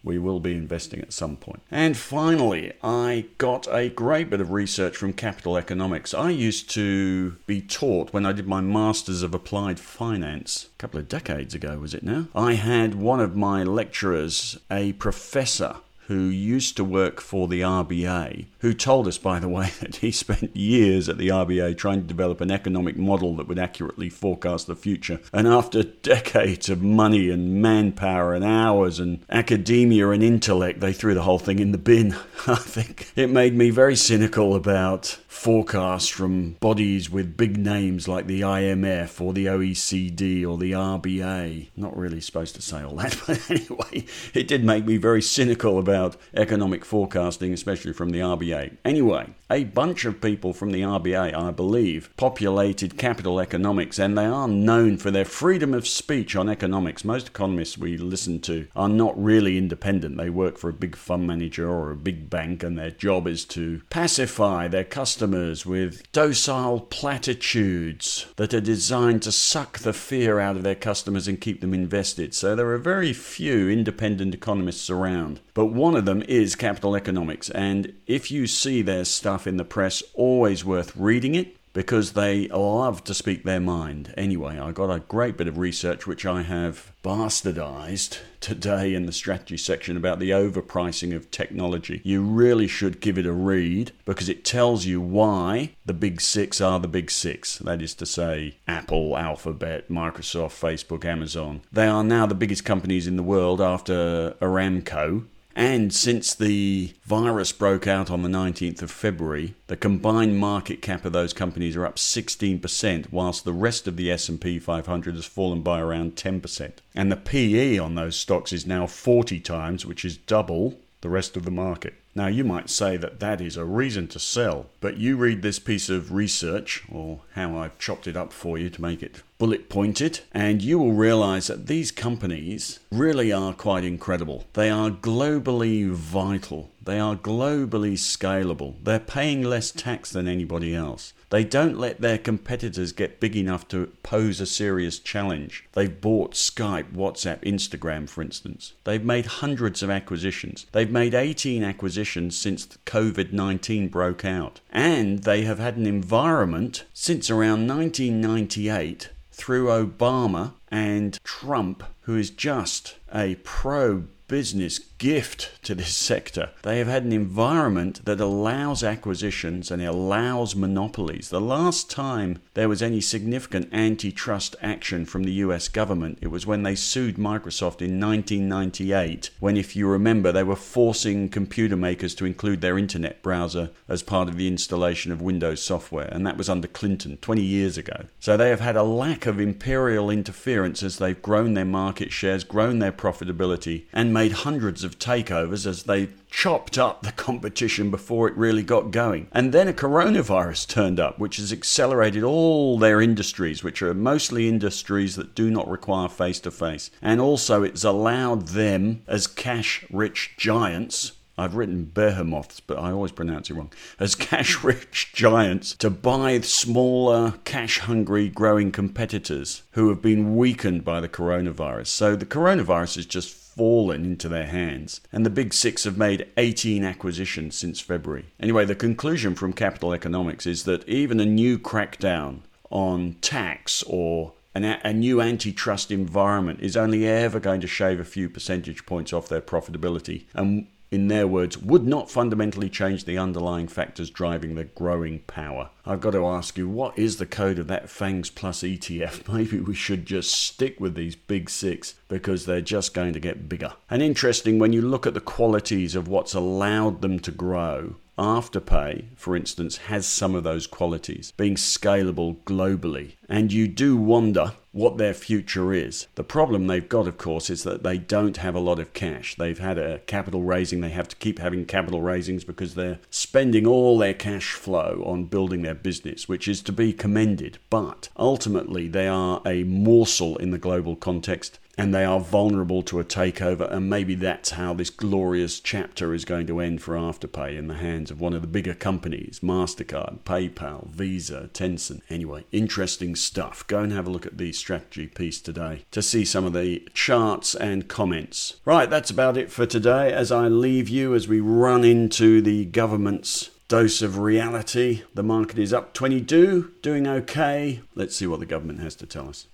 We 0.03 0.19
will 0.19 0.39
be 0.39 0.53
investing 0.53 1.01
at 1.01 1.13
some 1.13 1.35
point. 1.35 1.63
And 1.71 1.97
finally, 1.97 2.73
I 2.83 3.25
got 3.39 3.67
a 3.71 3.89
great 3.89 4.29
bit 4.29 4.39
of 4.39 4.51
research 4.51 4.95
from 4.95 5.13
Capital 5.13 5.57
Economics. 5.57 6.13
I 6.13 6.29
used 6.29 6.69
to 6.71 7.31
be 7.47 7.59
taught 7.59 8.13
when 8.13 8.23
I 8.23 8.31
did 8.31 8.47
my 8.47 8.61
Masters 8.61 9.23
of 9.23 9.33
Applied 9.33 9.79
Finance, 9.79 10.69
a 10.75 10.77
couple 10.77 10.99
of 10.99 11.09
decades 11.09 11.55
ago, 11.55 11.79
was 11.79 11.95
it 11.95 12.03
now? 12.03 12.27
I 12.35 12.53
had 12.53 12.93
one 12.93 13.19
of 13.19 13.35
my 13.35 13.63
lecturers, 13.63 14.59
a 14.69 14.93
professor 14.93 15.77
who 16.07 16.25
used 16.25 16.77
to 16.77 16.83
work 16.83 17.19
for 17.19 17.47
the 17.47 17.61
RBA, 17.61 18.45
who 18.59 18.73
told 18.73 19.07
us, 19.07 19.17
by 19.17 19.39
the 19.39 19.49
way, 19.49 19.71
that 19.81 19.97
he 19.97 20.11
spent 20.11 20.55
years 20.55 21.09
at 21.09 21.17
the 21.17 21.29
RBA 21.29 21.77
trying 21.77 22.01
to 22.01 22.07
develop 22.07 22.41
an 22.41 22.51
economic 22.51 22.97
model 22.97 23.35
that 23.35 23.47
would 23.47 23.59
accurately 23.59 24.09
forecast 24.09 24.67
the 24.67 24.75
future. 24.75 25.19
And 25.33 25.47
after 25.47 25.83
decades 25.83 26.69
of 26.69 26.81
money 26.81 27.29
and 27.29 27.61
manpower 27.61 28.33
and 28.33 28.43
hours 28.43 28.99
and 28.99 29.23
academia 29.29 30.09
and 30.09 30.23
intellect, 30.23 30.79
they 30.79 30.93
threw 30.93 31.13
the 31.13 31.23
whole 31.23 31.39
thing 31.39 31.59
in 31.59 31.71
the 31.71 31.77
bin. 31.77 32.13
I 32.47 32.55
think 32.55 33.11
it 33.15 33.29
made 33.29 33.55
me 33.55 33.69
very 33.69 33.95
cynical 33.95 34.55
about 34.55 35.17
forecasts 35.27 36.07
from 36.07 36.51
bodies 36.53 37.09
with 37.09 37.35
big 37.37 37.57
names 37.57 38.07
like 38.07 38.25
the 38.25 38.41
IMF 38.41 39.19
or 39.19 39.33
the 39.33 39.47
OECD 39.47 40.47
or 40.47 40.57
the 40.57 40.71
RBA. 40.71 41.67
Not 41.75 41.95
really 41.95 42.21
supposed 42.21 42.55
to 42.55 42.61
say 42.61 42.83
all 42.83 42.95
that, 42.95 43.19
but 43.27 43.51
anyway, 43.51 44.05
it 44.33 44.47
did 44.47 44.63
make 44.63 44.85
me 44.85 44.97
very 44.97 45.21
cynical 45.21 45.77
about 45.77 45.94
about 45.95 46.17
economic 46.33 46.83
forecasting, 46.83 47.53
especially 47.53 47.93
from 47.93 48.09
the 48.09 48.19
RBA. 48.19 48.75
Anyway, 48.83 49.33
a 49.49 49.63
bunch 49.63 50.03
of 50.05 50.19
people 50.19 50.51
from 50.53 50.71
the 50.71 50.81
RBA, 50.81 51.33
I 51.33 51.51
believe, 51.51 52.09
populated 52.17 52.97
Capital 52.97 53.39
Economics, 53.39 53.97
and 53.97 54.17
they 54.17 54.25
are 54.25 54.47
known 54.47 54.97
for 54.97 55.11
their 55.11 55.23
freedom 55.23 55.73
of 55.73 55.87
speech 55.87 56.35
on 56.35 56.49
economics. 56.49 57.05
Most 57.05 57.27
economists 57.27 57.77
we 57.77 57.95
listen 57.97 58.41
to 58.41 58.67
are 58.75 58.89
not 58.89 59.21
really 59.21 59.57
independent. 59.57 60.17
They 60.17 60.29
work 60.29 60.57
for 60.57 60.69
a 60.69 60.73
big 60.73 60.95
fund 60.95 61.27
manager 61.27 61.69
or 61.69 61.91
a 61.91 61.95
big 61.95 62.29
bank, 62.29 62.63
and 62.63 62.77
their 62.77 62.91
job 62.91 63.27
is 63.27 63.45
to 63.45 63.81
pacify 63.89 64.67
their 64.67 64.83
customers 64.83 65.65
with 65.65 66.11
docile 66.11 66.81
platitudes 66.81 68.25
that 68.35 68.53
are 68.53 68.61
designed 68.61 69.21
to 69.21 69.31
suck 69.31 69.79
the 69.79 69.93
fear 69.93 70.39
out 70.39 70.57
of 70.57 70.63
their 70.63 70.75
customers 70.75 71.27
and 71.27 71.39
keep 71.39 71.61
them 71.61 71.73
invested. 71.73 72.33
So 72.33 72.55
there 72.55 72.69
are 72.71 72.77
very 72.77 73.13
few 73.13 73.69
independent 73.69 74.33
economists 74.33 74.89
around. 74.89 75.39
But 75.53 75.67
of 75.93 76.05
them 76.05 76.21
is 76.23 76.55
Capital 76.55 76.95
Economics, 76.95 77.49
and 77.49 77.93
if 78.07 78.31
you 78.31 78.47
see 78.47 78.81
their 78.81 79.03
stuff 79.03 79.45
in 79.45 79.57
the 79.57 79.65
press, 79.65 80.01
always 80.13 80.63
worth 80.63 80.95
reading 80.95 81.35
it 81.35 81.57
because 81.75 82.13
they 82.13 82.47
love 82.47 83.03
to 83.03 83.13
speak 83.13 83.43
their 83.43 83.59
mind. 83.59 84.13
Anyway, 84.15 84.57
I 84.57 84.71
got 84.71 84.89
a 84.89 85.01
great 85.01 85.35
bit 85.35 85.49
of 85.49 85.57
research 85.57 86.07
which 86.07 86.25
I 86.25 86.41
have 86.41 86.93
bastardized 87.03 88.19
today 88.39 88.95
in 88.95 89.05
the 89.05 89.11
strategy 89.11 89.57
section 89.57 89.97
about 89.97 90.19
the 90.19 90.29
overpricing 90.29 91.13
of 91.13 91.29
technology. 91.29 91.99
You 92.05 92.23
really 92.23 92.67
should 92.67 93.01
give 93.01 93.17
it 93.17 93.25
a 93.25 93.33
read 93.33 93.91
because 94.05 94.29
it 94.29 94.45
tells 94.45 94.85
you 94.85 95.01
why 95.01 95.71
the 95.85 95.93
big 95.93 96.21
six 96.21 96.61
are 96.61 96.79
the 96.79 96.87
big 96.87 97.11
six. 97.11 97.57
That 97.57 97.81
is 97.81 97.93
to 97.95 98.05
say, 98.05 98.55
Apple, 98.69 99.17
Alphabet, 99.17 99.89
Microsoft, 99.89 100.57
Facebook, 100.57 101.03
Amazon. 101.03 101.61
They 101.73 101.87
are 101.87 102.05
now 102.05 102.25
the 102.25 102.35
biggest 102.35 102.63
companies 102.63 103.05
in 103.05 103.17
the 103.17 103.23
world 103.23 103.59
after 103.59 104.37
Aramco 104.39 105.25
and 105.55 105.93
since 105.93 106.35
the 106.35 106.93
virus 107.03 107.53
broke 107.53 107.87
out 107.87 108.11
on 108.11 108.23
the 108.23 108.29
19th 108.29 108.81
of 108.81 108.91
February, 108.91 109.55
the 109.67 109.77
combined 109.77 110.37
market 110.37 110.81
cap 110.81 111.05
of 111.05 111.13
those 111.13 111.31
companies 111.31 111.77
are 111.77 111.85
up 111.85 111.95
16%, 111.95 113.11
whilst 113.11 113.45
the 113.45 113.53
rest 113.53 113.87
of 113.87 113.95
the 113.95 114.11
S&P 114.11 114.59
500 114.59 115.15
has 115.15 115.25
fallen 115.25 115.61
by 115.61 115.79
around 115.79 116.15
10%. 116.15 116.73
And 116.93 117.09
the 117.09 117.15
PE 117.15 117.77
on 117.77 117.95
those 117.95 118.17
stocks 118.17 118.51
is 118.51 118.67
now 118.67 118.85
40 118.85 119.39
times, 119.39 119.85
which 119.85 120.03
is 120.03 120.17
double 120.17 120.77
the 121.05 121.09
rest 121.09 121.37
of 121.37 121.45
the 121.45 121.51
market. 121.51 121.93
Now, 122.15 122.25
you 122.25 122.43
might 122.43 122.67
say 122.67 122.97
that 122.97 123.19
that 123.19 123.39
is 123.39 123.57
a 123.57 123.63
reason 123.63 124.07
to 124.07 124.17
sell, 124.17 124.65
but 124.81 124.97
you 124.97 125.17
read 125.17 125.43
this 125.43 125.59
piece 125.59 125.87
of 125.87 126.11
research, 126.11 126.83
or 126.91 127.19
how 127.33 127.55
I've 127.59 127.77
chopped 127.77 128.07
it 128.07 128.17
up 128.17 128.33
for 128.33 128.57
you 128.57 128.71
to 128.71 128.81
make 128.81 129.03
it 129.03 129.21
bullet 129.37 129.69
pointed, 129.69 130.21
and 130.31 130.63
you 130.63 130.79
will 130.79 130.93
realize 130.93 131.45
that 131.45 131.67
these 131.67 131.91
companies 131.91 132.79
really 132.91 133.31
are 133.31 133.53
quite 133.53 133.83
incredible. 133.83 134.45
They 134.53 134.71
are 134.71 134.89
globally 134.89 135.91
vital, 135.91 136.71
they 136.81 136.99
are 136.99 137.15
globally 137.15 137.93
scalable, 137.93 138.73
they're 138.83 138.97
paying 138.97 139.43
less 139.43 139.69
tax 139.69 140.09
than 140.09 140.27
anybody 140.27 140.73
else. 140.73 141.13
They 141.29 141.43
don't 141.43 141.77
let 141.77 142.01
their 142.01 142.17
competitors 142.17 142.91
get 142.91 143.19
big 143.19 143.35
enough 143.35 143.67
to 143.69 143.91
pose 144.03 144.39
a 144.39 144.45
serious 144.45 144.99
challenge. 144.99 145.65
They've 145.73 145.99
bought 146.01 146.33
Skype, 146.33 146.93
WhatsApp, 146.93 147.41
Instagram, 147.43 148.07
for 148.07 148.21
instance. 148.21 148.73
They've 148.83 149.03
made 149.03 149.25
hundreds 149.25 149.81
of 149.81 149.89
acquisitions. 149.89 150.65
They've 150.71 150.91
made 150.91 151.13
18 151.13 151.63
acquisitions 151.63 152.37
since 152.37 152.67
COVID 152.85 153.33
19 153.33 153.89
broke 153.89 154.25
out. 154.25 154.61
And 154.71 155.23
they 155.23 155.43
have 155.43 155.59
had 155.59 155.77
an 155.77 155.85
environment 155.85 156.85
since 156.93 157.29
around 157.29 157.67
1998 157.67 159.09
through 159.31 159.67
Obama 159.67 160.53
and 160.69 161.19
Trump, 161.23 161.83
who 162.01 162.15
is 162.15 162.29
just 162.29 162.95
a 163.13 163.35
pro 163.43 164.05
business 164.27 164.79
gift 165.05 165.51
to 165.61 165.75
this 165.75 165.95
sector. 165.95 166.49
They 166.63 166.79
have 166.79 166.87
had 166.87 167.03
an 167.03 167.11
environment 167.11 168.03
that 168.05 168.19
allows 168.19 168.83
acquisitions 168.83 169.69
and 169.69 169.79
allows 169.79 170.55
monopolies. 170.55 171.29
The 171.29 171.39
last 171.39 171.91
time 171.91 172.39
there 172.55 172.67
was 172.67 172.81
any 172.81 173.01
significant 173.01 173.71
antitrust 173.71 174.55
action 174.63 175.05
from 175.05 175.21
the 175.21 175.33
US 175.33 175.67
government, 175.67 176.17
it 176.21 176.29
was 176.29 176.47
when 176.47 176.63
they 176.63 176.73
sued 176.73 177.17
Microsoft 177.17 177.83
in 177.83 177.99
1998, 177.99 179.29
when, 179.39 179.57
if 179.57 179.75
you 179.75 179.87
remember, 179.87 180.31
they 180.31 180.41
were 180.41 180.55
forcing 180.55 181.29
computer 181.29 181.75
makers 181.75 182.15
to 182.15 182.25
include 182.25 182.61
their 182.61 182.79
internet 182.79 183.21
browser 183.21 183.69
as 183.87 184.01
part 184.01 184.27
of 184.27 184.37
the 184.37 184.47
installation 184.47 185.11
of 185.11 185.21
Windows 185.21 185.61
software, 185.61 186.09
and 186.11 186.25
that 186.25 186.37
was 186.37 186.49
under 186.49 186.67
Clinton 186.67 187.17
20 187.17 187.43
years 187.43 187.77
ago. 187.77 188.05
So 188.19 188.37
they 188.37 188.49
have 188.49 188.59
had 188.59 188.75
a 188.75 188.81
lack 188.81 189.27
of 189.27 189.39
imperial 189.39 190.09
interference 190.09 190.81
as 190.81 190.97
they've 190.97 191.21
grown 191.21 191.53
their 191.53 191.63
market 191.63 192.11
shares, 192.11 192.43
grown 192.43 192.79
their 192.79 192.91
profitability, 192.91 193.83
and 193.93 194.11
made 194.11 194.31
hundreds 194.31 194.83
of 194.83 194.94
takeovers 194.99 195.65
as 195.65 195.83
they 195.83 196.09
chopped 196.29 196.77
up 196.77 197.03
the 197.03 197.11
competition 197.11 197.89
before 197.89 198.27
it 198.27 198.35
really 198.35 198.63
got 198.63 198.91
going. 198.91 199.27
And 199.31 199.53
then 199.53 199.67
a 199.67 199.73
coronavirus 199.73 200.67
turned 200.67 200.99
up, 200.99 201.17
which 201.19 201.37
has 201.37 201.53
accelerated 201.53 202.23
all 202.23 202.77
their 202.77 203.01
industries, 203.01 203.63
which 203.63 203.81
are 203.81 203.93
mostly 203.93 204.47
industries 204.47 205.15
that 205.15 205.35
do 205.35 205.49
not 205.49 205.69
require 205.69 206.09
face 206.09 206.39
to 206.41 206.51
face. 206.51 206.91
And 207.01 207.21
also, 207.21 207.63
it's 207.63 207.83
allowed 207.83 208.49
them, 208.49 209.03
as 209.07 209.27
cash 209.27 209.85
rich 209.89 210.35
giants, 210.37 211.13
I've 211.37 211.55
written 211.55 211.85
behemoths, 211.85 212.59
but 212.59 212.79
I 212.79 212.91
always 212.91 213.11
pronounce 213.11 213.49
it 213.49 213.55
wrong. 213.55 213.71
As 213.99 214.15
cash 214.15 214.63
rich 214.63 215.11
giants 215.13 215.75
to 215.75 215.89
buy 215.89 216.39
smaller, 216.41 217.35
cash 217.43 217.79
hungry, 217.79 218.29
growing 218.29 218.71
competitors 218.71 219.63
who 219.71 219.89
have 219.89 220.01
been 220.01 220.37
weakened 220.37 220.85
by 220.85 221.01
the 221.01 221.09
coronavirus. 221.09 221.87
So 221.87 222.15
the 222.15 222.25
coronavirus 222.25 222.95
has 222.95 223.05
just 223.05 223.33
fallen 223.33 224.05
into 224.05 224.27
their 224.27 224.47
hands, 224.47 225.01
and 225.11 225.25
the 225.25 225.29
big 225.29 225.53
six 225.53 225.83
have 225.85 225.97
made 225.97 226.27
18 226.37 226.83
acquisitions 226.83 227.57
since 227.57 227.79
February. 227.79 228.25
Anyway, 228.39 228.65
the 228.65 228.75
conclusion 228.75 229.35
from 229.35 229.53
Capital 229.53 229.93
Economics 229.93 230.45
is 230.45 230.63
that 230.63 230.87
even 230.87 231.19
a 231.19 231.25
new 231.25 231.57
crackdown 231.57 232.39
on 232.69 233.15
tax 233.21 233.83
or 233.83 234.33
a 234.53 234.93
new 234.93 235.21
antitrust 235.21 235.91
environment 235.91 236.61
is 236.61 236.77
only 236.77 237.05
ever 237.05 237.41
going 237.41 237.59
to 237.59 237.67
shave 237.67 237.99
a 237.99 238.05
few 238.05 238.29
percentage 238.29 238.85
points 238.85 239.11
off 239.11 239.27
their 239.27 239.41
profitability. 239.41 240.25
And 240.33 240.67
in 240.95 241.09
their 241.09 241.27
words, 241.27 241.57
would 241.57 241.85
not 241.85 242.09
fundamentally 242.09 242.69
change 242.69 243.05
the 243.05 243.17
underlying 243.17 243.67
factors 243.67 244.09
driving 244.09 244.55
the 244.55 244.63
growing 244.63 245.19
power. 245.19 245.69
I've 245.85 246.01
got 246.01 246.11
to 246.11 246.25
ask 246.25 246.57
you, 246.57 246.67
what 246.67 246.97
is 246.97 247.17
the 247.17 247.27
code 247.27 247.59
of 247.59 247.67
that 247.67 247.89
FANGS 247.89 248.31
Plus 248.31 248.61
ETF? 248.61 249.27
Maybe 249.33 249.59
we 249.59 249.75
should 249.75 250.05
just 250.05 250.31
stick 250.31 250.79
with 250.79 250.95
these 250.95 251.15
big 251.15 251.49
six 251.49 251.95
because 252.07 252.45
they're 252.45 252.61
just 252.61 252.93
going 252.93 253.13
to 253.13 253.19
get 253.19 253.47
bigger. 253.47 253.73
And 253.89 254.01
interesting, 254.01 254.57
when 254.57 254.73
you 254.73 254.81
look 254.81 255.05
at 255.05 255.13
the 255.13 255.21
qualities 255.21 255.95
of 255.95 256.07
what's 256.07 256.33
allowed 256.33 257.01
them 257.01 257.19
to 257.19 257.31
grow, 257.31 257.97
Afterpay, 258.17 259.07
for 259.17 259.35
instance, 259.35 259.77
has 259.77 260.05
some 260.05 260.35
of 260.35 260.43
those 260.43 260.67
qualities, 260.67 261.33
being 261.35 261.55
scalable 261.55 262.37
globally. 262.43 263.15
And 263.27 263.51
you 263.51 263.67
do 263.67 263.97
wonder 263.97 264.53
what 264.71 264.97
their 264.97 265.13
future 265.13 265.73
is. 265.73 266.07
The 266.15 266.23
problem 266.23 266.67
they've 266.67 266.87
got, 266.87 267.07
of 267.07 267.17
course, 267.17 267.49
is 267.49 267.63
that 267.63 267.83
they 267.83 267.97
don't 267.97 268.37
have 268.37 268.55
a 268.55 268.59
lot 268.59 268.79
of 268.79 268.93
cash. 268.93 269.35
They've 269.35 269.59
had 269.59 269.77
a 269.77 269.99
capital 269.99 270.43
raising, 270.43 270.81
they 270.81 270.89
have 270.89 271.07
to 271.09 271.15
keep 271.17 271.39
having 271.39 271.65
capital 271.65 272.01
raisings 272.01 272.43
because 272.43 272.75
they're 272.75 272.99
spending 273.09 273.65
all 273.65 273.97
their 273.97 274.13
cash 274.13 274.53
flow 274.53 275.03
on 275.05 275.25
building 275.25 275.61
their 275.61 275.75
business, 275.75 276.27
which 276.27 276.47
is 276.47 276.61
to 276.63 276.71
be 276.71 276.93
commended. 276.93 277.57
But 277.69 278.09
ultimately, 278.17 278.87
they 278.87 279.07
are 279.07 279.41
a 279.45 279.63
morsel 279.63 280.37
in 280.37 280.51
the 280.51 280.57
global 280.57 280.95
context 280.95 281.59
and 281.77 281.93
they 281.93 282.05
are 282.05 282.19
vulnerable 282.19 282.81
to 282.83 282.99
a 282.99 283.03
takeover. 283.03 283.71
And 283.71 283.89
maybe 283.89 284.15
that's 284.15 284.51
how 284.51 284.73
this 284.73 284.89
glorious 284.89 285.59
chapter 285.59 286.13
is 286.13 286.25
going 286.25 286.47
to 286.47 286.59
end 286.59 286.81
for 286.81 286.95
Afterpay 286.95 287.57
in 287.57 287.67
the 287.67 287.75
hands 287.75 288.11
of 288.11 288.21
one 288.21 288.33
of 288.33 288.41
the 288.41 288.47
bigger 288.47 288.73
companies 288.73 289.39
MasterCard, 289.41 290.19
PayPal, 290.21 290.87
Visa, 290.89 291.49
Tencent. 291.53 292.01
Anyway, 292.09 292.45
interesting 292.51 293.15
stuff. 293.15 293.65
Go 293.67 293.79
and 293.79 293.91
have 293.91 294.07
a 294.07 294.11
look 294.11 294.25
at 294.25 294.37
the 294.37 294.51
strategy 294.51 295.07
piece 295.07 295.41
today 295.41 295.85
to 295.91 296.01
see 296.01 296.25
some 296.25 296.45
of 296.45 296.53
the 296.53 296.87
charts 296.93 297.55
and 297.55 297.87
comments. 297.87 298.55
Right, 298.65 298.89
that's 298.89 299.09
about 299.09 299.37
it 299.37 299.51
for 299.51 299.65
today 299.65 300.11
as 300.13 300.31
I 300.31 300.47
leave 300.47 300.89
you 300.89 301.13
as 301.13 301.27
we 301.27 301.39
run 301.39 301.83
into 301.83 302.41
the 302.41 302.65
government's 302.65 303.49
dose 303.67 304.01
of 304.01 304.19
reality. 304.19 305.01
The 305.13 305.23
market 305.23 305.57
is 305.57 305.73
up 305.73 305.93
22, 305.93 306.73
doing 306.81 307.07
okay. 307.07 307.81
Let's 307.95 308.15
see 308.15 308.27
what 308.27 308.39
the 308.39 308.45
government 308.45 308.79
has 308.79 308.95
to 308.95 309.05
tell 309.05 309.29
us. 309.29 309.47